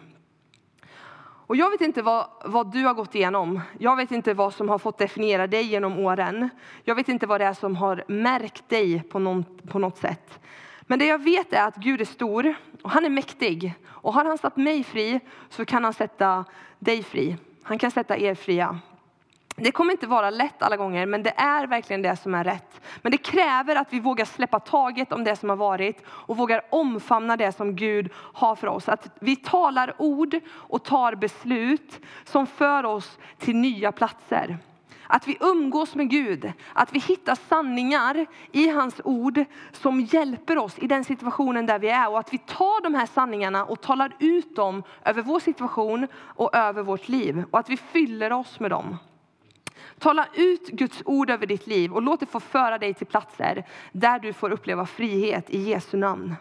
Och 1.46 1.56
jag 1.56 1.70
vet 1.70 1.80
inte 1.80 2.02
vad, 2.02 2.26
vad, 2.44 2.72
du 2.72 2.84
har 2.84 2.94
gått 2.94 3.14
igenom. 3.14 3.60
Jag 3.78 3.96
vet 3.96 4.10
inte 4.10 4.34
vad 4.34 4.54
som 4.54 4.68
har 4.68 4.78
fått 4.78 4.98
definiera 4.98 5.46
dig 5.46 5.62
genom 5.62 5.98
åren. 5.98 6.48
Jag 6.84 6.94
vet 6.94 7.08
inte 7.08 7.26
vad 7.26 7.40
det 7.40 7.44
är 7.44 7.54
som 7.54 7.76
har 7.76 8.04
märkt 8.08 8.68
dig 8.68 9.02
på, 9.02 9.18
någon, 9.18 9.44
på 9.44 9.78
något 9.78 9.96
sätt. 9.96 10.40
Men 10.86 10.98
det 10.98 11.06
jag 11.06 11.22
vet 11.22 11.52
är 11.52 11.66
att 11.66 11.76
Gud 11.76 12.00
är 12.00 12.04
stor 12.04 12.54
och 12.82 12.90
han 12.90 13.04
är 13.04 13.10
mäktig. 13.10 13.74
Och 13.86 14.14
har 14.14 14.24
han 14.24 14.38
satt 14.38 14.56
mig 14.56 14.84
fri 14.84 15.20
så 15.48 15.64
kan 15.64 15.84
han 15.84 15.92
sätta 15.92 16.44
dig 16.78 17.02
fri. 17.02 17.36
Han 17.62 17.78
kan 17.78 17.90
sätta 17.90 18.16
er 18.16 18.34
fria. 18.34 18.80
Det 19.56 19.72
kommer 19.72 19.92
inte 19.92 20.06
vara 20.06 20.30
lätt 20.30 20.62
alla 20.62 20.76
gånger, 20.76 21.06
men 21.06 21.22
det 21.22 21.34
är 21.36 21.66
verkligen 21.66 22.02
det 22.02 22.16
som 22.16 22.34
är 22.34 22.44
rätt. 22.44 22.80
Men 23.02 23.12
det 23.12 23.18
kräver 23.18 23.76
att 23.76 23.92
vi 23.92 24.00
vågar 24.00 24.24
släppa 24.24 24.60
taget 24.60 25.12
om 25.12 25.24
det 25.24 25.36
som 25.36 25.48
har 25.48 25.56
varit 25.56 26.02
och 26.06 26.36
vågar 26.36 26.62
omfamna 26.70 27.36
det 27.36 27.52
som 27.52 27.76
Gud 27.76 28.12
har 28.14 28.56
för 28.56 28.66
oss. 28.66 28.88
Att 28.88 29.16
vi 29.20 29.36
talar 29.36 29.94
ord 29.98 30.40
och 30.48 30.84
tar 30.84 31.14
beslut 31.14 32.00
som 32.24 32.46
för 32.46 32.84
oss 32.84 33.18
till 33.38 33.56
nya 33.56 33.92
platser. 33.92 34.58
Att 35.06 35.28
vi 35.28 35.36
umgås 35.40 35.94
med 35.94 36.10
Gud, 36.10 36.52
att 36.72 36.92
vi 36.92 36.98
hittar 36.98 37.34
sanningar 37.34 38.26
i 38.52 38.68
hans 38.68 39.00
ord 39.04 39.44
som 39.72 40.00
hjälper 40.00 40.58
oss 40.58 40.78
i 40.78 40.86
den 40.86 41.04
situationen 41.04 41.66
där 41.66 41.78
vi 41.78 41.88
är 41.88 42.10
och 42.10 42.18
att 42.18 42.32
vi 42.32 42.38
tar 42.38 42.82
de 42.82 42.94
här 42.94 43.06
sanningarna 43.06 43.64
och 43.64 43.80
talar 43.80 44.16
ut 44.18 44.56
dem 44.56 44.82
över 45.04 45.22
vår 45.22 45.40
situation 45.40 46.06
och 46.14 46.56
över 46.56 46.82
vårt 46.82 47.08
liv 47.08 47.44
och 47.50 47.58
att 47.58 47.70
vi 47.70 47.76
fyller 47.76 48.32
oss 48.32 48.60
med 48.60 48.70
dem. 48.70 48.96
Tala 49.98 50.26
ut 50.34 50.68
Guds 50.68 51.02
ord 51.04 51.30
över 51.30 51.46
ditt 51.46 51.66
liv 51.66 51.92
och 51.92 52.02
låt 52.02 52.20
det 52.20 52.26
få 52.26 52.40
föra 52.40 52.78
dig 52.78 52.94
till 52.94 53.06
platser 53.06 53.64
där 53.92 54.18
du 54.18 54.32
får 54.32 54.50
uppleva 54.50 54.86
frihet 54.86 55.50
i 55.50 55.58
Jesu 55.58 55.96
namn. 55.96 56.34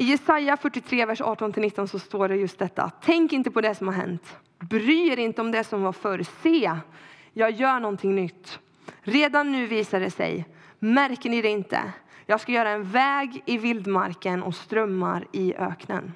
I 0.00 0.04
Jesaja 0.04 0.56
43, 0.56 1.06
vers 1.06 1.20
18-19 1.20 1.86
så 1.86 1.98
står 1.98 2.28
det 2.28 2.36
just 2.36 2.58
detta. 2.58 2.90
Tänk 3.00 3.32
inte 3.32 3.50
på 3.50 3.60
det 3.60 3.74
som 3.74 3.86
har 3.86 3.94
hänt. 3.94 4.36
Bry 4.58 5.08
er 5.08 5.18
inte 5.18 5.40
om 5.40 5.50
det 5.50 5.64
som 5.64 5.82
var 5.82 5.92
förr. 5.92 6.22
Se, 6.42 6.76
jag 7.32 7.50
gör 7.50 7.80
någonting 7.80 8.14
nytt. 8.14 8.58
Redan 9.00 9.52
nu 9.52 9.66
visar 9.66 10.00
det 10.00 10.10
sig. 10.10 10.46
Märker 10.78 11.30
ni 11.30 11.42
det 11.42 11.48
inte? 11.48 11.92
Jag 12.26 12.40
ska 12.40 12.52
göra 12.52 12.70
en 12.70 12.90
väg 12.90 13.42
i 13.46 13.58
vildmarken 13.58 14.42
och 14.42 14.54
strömmar 14.54 15.26
i 15.32 15.54
öknen. 15.54 16.12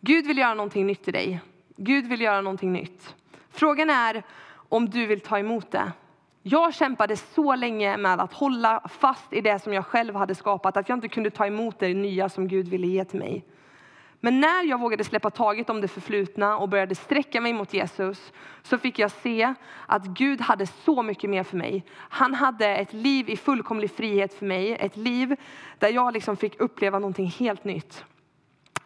Gud 0.00 0.26
vill 0.26 0.38
göra 0.38 0.54
någonting 0.54 0.86
nytt 0.86 1.08
i 1.08 1.12
dig. 1.12 1.40
Gud 1.76 2.06
vill 2.06 2.20
göra 2.20 2.40
någonting 2.40 2.72
nytt. 2.72 3.14
Frågan 3.50 3.90
är 3.90 4.22
om 4.68 4.90
du 4.90 5.06
vill 5.06 5.20
ta 5.20 5.38
emot 5.38 5.70
det. 5.70 5.92
Jag 6.48 6.74
kämpade 6.74 7.16
så 7.16 7.54
länge 7.54 7.96
med 7.96 8.20
att 8.20 8.32
hålla 8.32 8.80
fast 8.88 9.32
i 9.32 9.40
det 9.40 9.58
som 9.58 9.72
jag 9.72 9.86
själv 9.86 10.14
hade 10.14 10.34
skapat 10.34 10.76
att 10.76 10.88
jag 10.88 10.96
inte 10.96 11.08
kunde 11.08 11.30
ta 11.30 11.46
emot 11.46 11.78
det 11.78 11.94
nya 11.94 12.28
som 12.28 12.48
Gud 12.48 12.68
ville 12.68 12.86
ge 12.86 13.04
till 13.04 13.18
mig. 13.18 13.44
Men 14.20 14.40
när 14.40 14.64
jag 14.64 14.80
vågade 14.80 15.04
släppa 15.04 15.30
taget 15.30 15.70
om 15.70 15.80
det 15.80 15.88
förflutna 15.88 16.56
och 16.56 16.68
började 16.68 16.94
sträcka 16.94 17.40
mig 17.40 17.52
mot 17.52 17.74
Jesus 17.74 18.32
så 18.62 18.78
fick 18.78 18.98
jag 18.98 19.10
se 19.10 19.54
att 19.86 20.04
Gud 20.04 20.40
hade 20.40 20.66
så 20.66 21.02
mycket 21.02 21.30
mer 21.30 21.42
för 21.42 21.56
mig. 21.56 21.84
Han 21.96 22.34
hade 22.34 22.66
ett 22.66 22.92
liv 22.92 23.30
i 23.30 23.36
fullkomlig 23.36 23.90
frihet 23.90 24.34
för 24.34 24.46
mig, 24.46 24.72
ett 24.72 24.96
liv 24.96 25.36
där 25.78 25.88
jag 25.88 26.12
liksom 26.12 26.36
fick 26.36 26.60
uppleva 26.60 26.98
någonting 26.98 27.26
helt 27.26 27.64
nytt. 27.64 28.04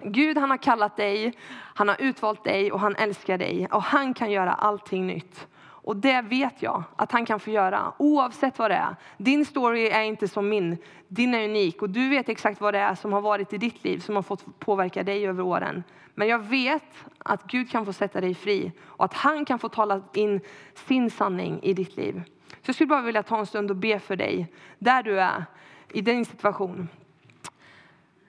Gud 0.03 0.39
han 0.39 0.51
har 0.51 0.57
kallat 0.57 0.97
dig, 0.97 1.33
han 1.75 1.89
har 1.89 1.97
utvalt 2.01 2.45
dig 2.45 2.73
och 2.73 2.81
han 2.81 2.97
älskar 2.97 3.39
dig 3.39 3.69
och 3.73 3.83
han 3.83 4.15
kan 4.15 4.31
göra 4.31 4.53
allting 4.53 5.07
nytt. 5.07 5.47
Och 5.83 5.97
det 5.97 6.23
vet 6.23 6.63
jag 6.63 6.83
att 6.97 7.13
han 7.13 7.27
kan 7.27 7.41
få 7.41 7.51
göra 7.51 7.93
oavsett 7.97 8.59
vad 8.59 8.71
det 8.71 8.75
är. 8.75 8.97
Din 9.17 9.45
story 9.45 9.87
är 9.87 10.03
inte 10.03 10.29
som 10.29 10.49
min. 10.49 10.77
Din 11.09 11.35
är 11.35 11.45
unik 11.45 11.83
och 11.83 11.91
du 11.91 12.09
vet 12.09 12.29
exakt 12.29 12.61
vad 12.61 12.75
det 12.75 12.79
är 12.79 12.95
som 12.95 13.13
har 13.13 13.21
varit 13.21 13.53
i 13.53 13.59
ditt 13.59 13.85
liv 13.85 13.99
som 13.99 14.15
har 14.15 14.23
fått 14.23 14.59
påverka 14.59 15.03
dig 15.03 15.27
över 15.27 15.43
åren. 15.43 15.85
Men 16.15 16.29
jag 16.29 16.39
vet 16.39 16.95
att 17.19 17.47
Gud 17.47 17.71
kan 17.71 17.87
få 17.87 17.93
sätta 17.93 18.21
dig 18.21 18.35
fri 18.35 18.73
och 18.85 19.05
att 19.05 19.15
han 19.15 19.45
kan 19.45 19.59
få 19.59 19.69
tala 19.69 20.03
in 20.15 20.41
sin 20.75 21.11
sanning 21.11 21.61
i 21.63 21.75
ditt 21.75 21.97
liv. 21.97 22.23
Så 22.49 22.69
jag 22.69 22.75
skulle 22.75 22.89
bara 22.89 23.03
vilja 23.03 23.23
ta 23.23 23.39
en 23.39 23.47
stund 23.47 23.71
och 23.71 23.77
be 23.77 23.99
för 23.99 24.17
dig 24.17 24.53
där 24.79 25.03
du 25.03 25.21
är 25.21 25.45
i 25.93 26.01
din 26.01 26.25
situation. 26.25 26.89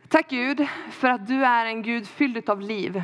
Tack 0.07 0.29
Gud 0.29 0.67
för 0.91 1.09
att 1.09 1.27
du 1.27 1.45
är 1.45 1.65
en 1.65 1.81
Gud 1.81 2.07
fylld 2.07 2.49
av 2.49 2.61
liv. 2.61 3.03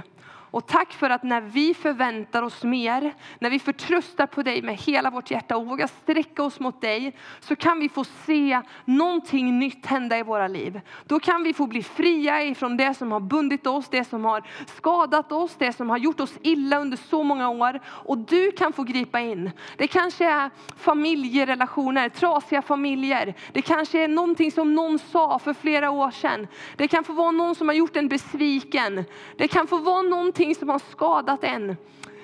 Och 0.52 0.68
tack 0.68 0.94
för 0.94 1.10
att 1.10 1.24
när 1.24 1.42
vi 1.42 1.74
förväntar 1.74 2.44
oss 2.44 2.64
mer, 2.64 3.14
när 3.40 3.50
vi 3.50 3.60
förtröstar 3.60 4.28
på 4.28 4.44
dig 4.44 4.62
med 4.62 4.76
hela 4.76 5.10
vårt 5.10 5.32
hjärta 5.32 5.58
och 5.58 5.66
vågar 5.66 5.88
sträcka 5.88 6.44
oss 6.44 6.60
mot 6.60 6.82
dig, 6.82 7.16
så 7.40 7.56
kan 7.56 7.80
vi 7.80 7.90
få 7.90 8.04
se 8.04 8.62
någonting 8.86 9.60
nytt 9.60 9.86
hända 9.86 10.18
i 10.18 10.24
våra 10.24 10.48
liv. 10.48 10.82
Då 11.06 11.20
kan 11.20 11.44
vi 11.44 11.54
få 11.54 11.68
bli 11.68 11.84
fria 11.84 12.44
ifrån 12.44 12.78
det 12.78 12.94
som 12.94 13.12
har 13.12 13.20
bundit 13.20 13.68
oss, 13.68 13.90
det 13.90 14.04
som 14.04 14.26
har 14.26 14.44
skadat 14.78 15.32
oss, 15.32 15.56
det 15.58 15.74
som 15.74 15.90
har 15.90 15.98
gjort 15.98 16.20
oss 16.20 16.34
illa 16.42 16.80
under 16.80 16.98
så 16.98 17.24
många 17.24 17.50
år. 17.50 17.80
Och 17.86 18.18
du 18.18 18.52
kan 18.52 18.74
få 18.74 18.84
gripa 18.84 19.20
in. 19.20 19.52
Det 19.78 19.88
kanske 19.88 20.26
är 20.26 20.50
familjerelationer, 20.78 22.10
trasiga 22.10 22.62
familjer. 22.62 23.34
Det 23.52 23.62
kanske 23.62 24.04
är 24.04 24.08
någonting 24.08 24.52
som 24.52 24.76
någon 24.76 25.00
sa 25.00 25.40
för 25.40 25.54
flera 25.54 25.92
år 25.92 26.12
sedan. 26.12 26.48
Det 26.76 26.88
kan 26.88 27.04
få 27.04 27.14
vara 27.14 27.32
någon 27.32 27.56
som 27.56 27.68
har 27.68 27.76
gjort 27.76 27.96
en 27.96 28.08
besviken. 28.08 29.04
Det 29.38 29.48
kan 29.48 29.68
få 29.68 29.78
vara 29.78 30.02
någonting 30.02 30.37
någonting 30.38 30.56
som 30.56 30.70
har 30.70 30.80
skadat 30.80 31.44
en. 31.44 31.78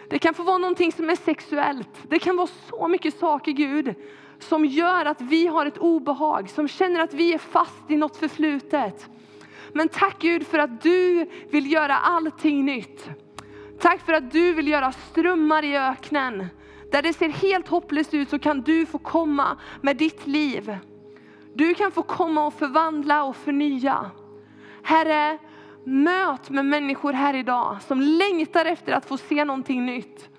Det 0.10 0.19
kan 0.19 0.34
få 0.34 0.43
vara 0.43 0.58
någonting 0.58 0.91
som 0.91 1.10
är 1.10 1.15
sexuellt. 1.15 1.89
Det 2.10 2.19
kan 2.19 2.38
vara 2.38 2.47
så 2.69 2.88
mycket 2.88 3.19
saker 3.19 3.52
Gud 3.52 3.95
som 4.39 4.65
gör 4.65 5.06
att 5.06 5.21
vi 5.21 5.47
har 5.47 5.65
ett 5.65 5.78
obehag, 5.78 6.49
som 6.49 6.67
känner 6.67 6.99
att 6.99 7.13
vi 7.13 7.34
är 7.34 7.38
fast 7.38 7.91
i 7.91 7.97
något 7.97 8.17
förflutet. 8.17 9.10
Men 9.73 9.89
tack 9.89 10.19
Gud 10.19 10.47
för 10.47 10.60
att 10.60 10.82
du 10.82 11.30
vill 11.52 11.71
göra 11.71 11.97
allting 11.97 12.65
nytt. 12.65 13.10
Tack 13.80 14.06
för 14.06 14.13
att 14.13 14.32
du 14.32 14.54
vill 14.54 14.67
göra 14.67 14.91
strömmar 14.91 15.63
i 15.63 15.78
öknen. 15.78 16.47
Där 16.91 17.02
det 17.02 17.13
ser 17.13 17.30
helt 17.30 17.67
hopplöst 17.67 18.13
ut 18.13 18.30
så 18.30 18.39
kan 18.39 18.62
du 18.62 18.86
få 18.86 18.97
komma 18.97 19.58
med 19.82 19.97
ditt 19.97 20.28
liv. 20.28 20.78
Du 21.54 21.73
kan 21.73 21.91
få 21.91 22.04
komma 22.04 22.45
och 22.45 22.54
förvandla 22.54 23.23
och 23.23 23.36
förnya. 23.36 24.12
Herre, 24.84 25.38
möt 25.86 26.50
med 26.50 26.65
människor 26.65 27.13
här 27.13 27.34
idag 27.34 27.78
som 27.82 28.02
längtar 28.02 28.65
efter 28.65 28.93
att 28.93 29.06
få 29.06 29.17
se 29.17 29.46
någonting 29.46 29.86
nytt. 29.86 30.30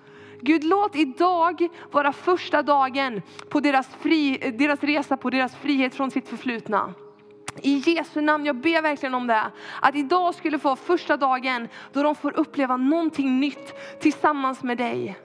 Gud, 0.41 0.63
låt 0.63 0.95
idag 0.95 1.67
vara 1.91 2.13
första 2.13 2.61
dagen 2.61 3.21
på 3.49 3.59
deras, 3.59 3.87
fri, 3.87 4.37
deras 4.57 4.83
resa 4.83 5.17
på 5.17 5.29
deras 5.29 5.55
frihet 5.55 5.95
från 5.95 6.11
sitt 6.11 6.29
förflutna. 6.29 6.93
I 7.61 7.83
Jesu 7.85 8.21
namn, 8.21 8.45
jag 8.45 8.55
ber 8.55 8.81
verkligen 8.81 9.13
om 9.13 9.27
det. 9.27 9.51
Att 9.81 9.95
idag 9.95 10.35
skulle 10.35 10.59
få 10.59 10.75
första 10.75 11.17
dagen 11.17 11.67
då 11.93 12.03
de 12.03 12.15
får 12.15 12.39
uppleva 12.39 12.77
någonting 12.77 13.39
nytt 13.39 13.73
tillsammans 14.01 14.63
med 14.63 14.77
dig. 14.77 15.17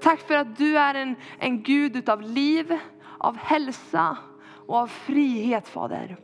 Tack 0.00 0.20
för 0.20 0.34
att 0.34 0.56
du 0.58 0.78
är 0.78 0.94
en, 0.94 1.16
en 1.38 1.62
Gud 1.62 1.96
utav 1.96 2.22
liv, 2.22 2.78
av 3.18 3.36
hälsa 3.36 4.16
och 4.66 4.76
av 4.76 4.86
frihet 4.86 5.68
Fader. 5.68 6.16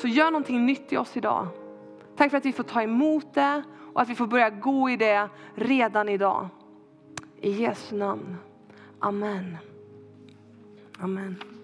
Så 0.00 0.08
gör 0.08 0.30
någonting 0.30 0.66
nytt 0.66 0.92
i 0.92 0.96
oss 0.96 1.16
idag. 1.16 1.46
Tack 2.18 2.30
för 2.30 2.38
att 2.38 2.46
vi 2.46 2.52
får 2.52 2.64
ta 2.64 2.82
emot 2.82 3.34
det 3.34 3.62
och 3.94 4.00
att 4.00 4.08
vi 4.08 4.14
får 4.14 4.26
börja 4.26 4.50
gå 4.50 4.90
i 4.90 4.96
det 4.96 5.28
redan 5.54 6.08
idag. 6.08 6.48
I 7.40 7.50
Jesu 7.50 7.96
namn. 7.96 8.36
Amen. 8.98 9.56
Amen. 10.98 11.57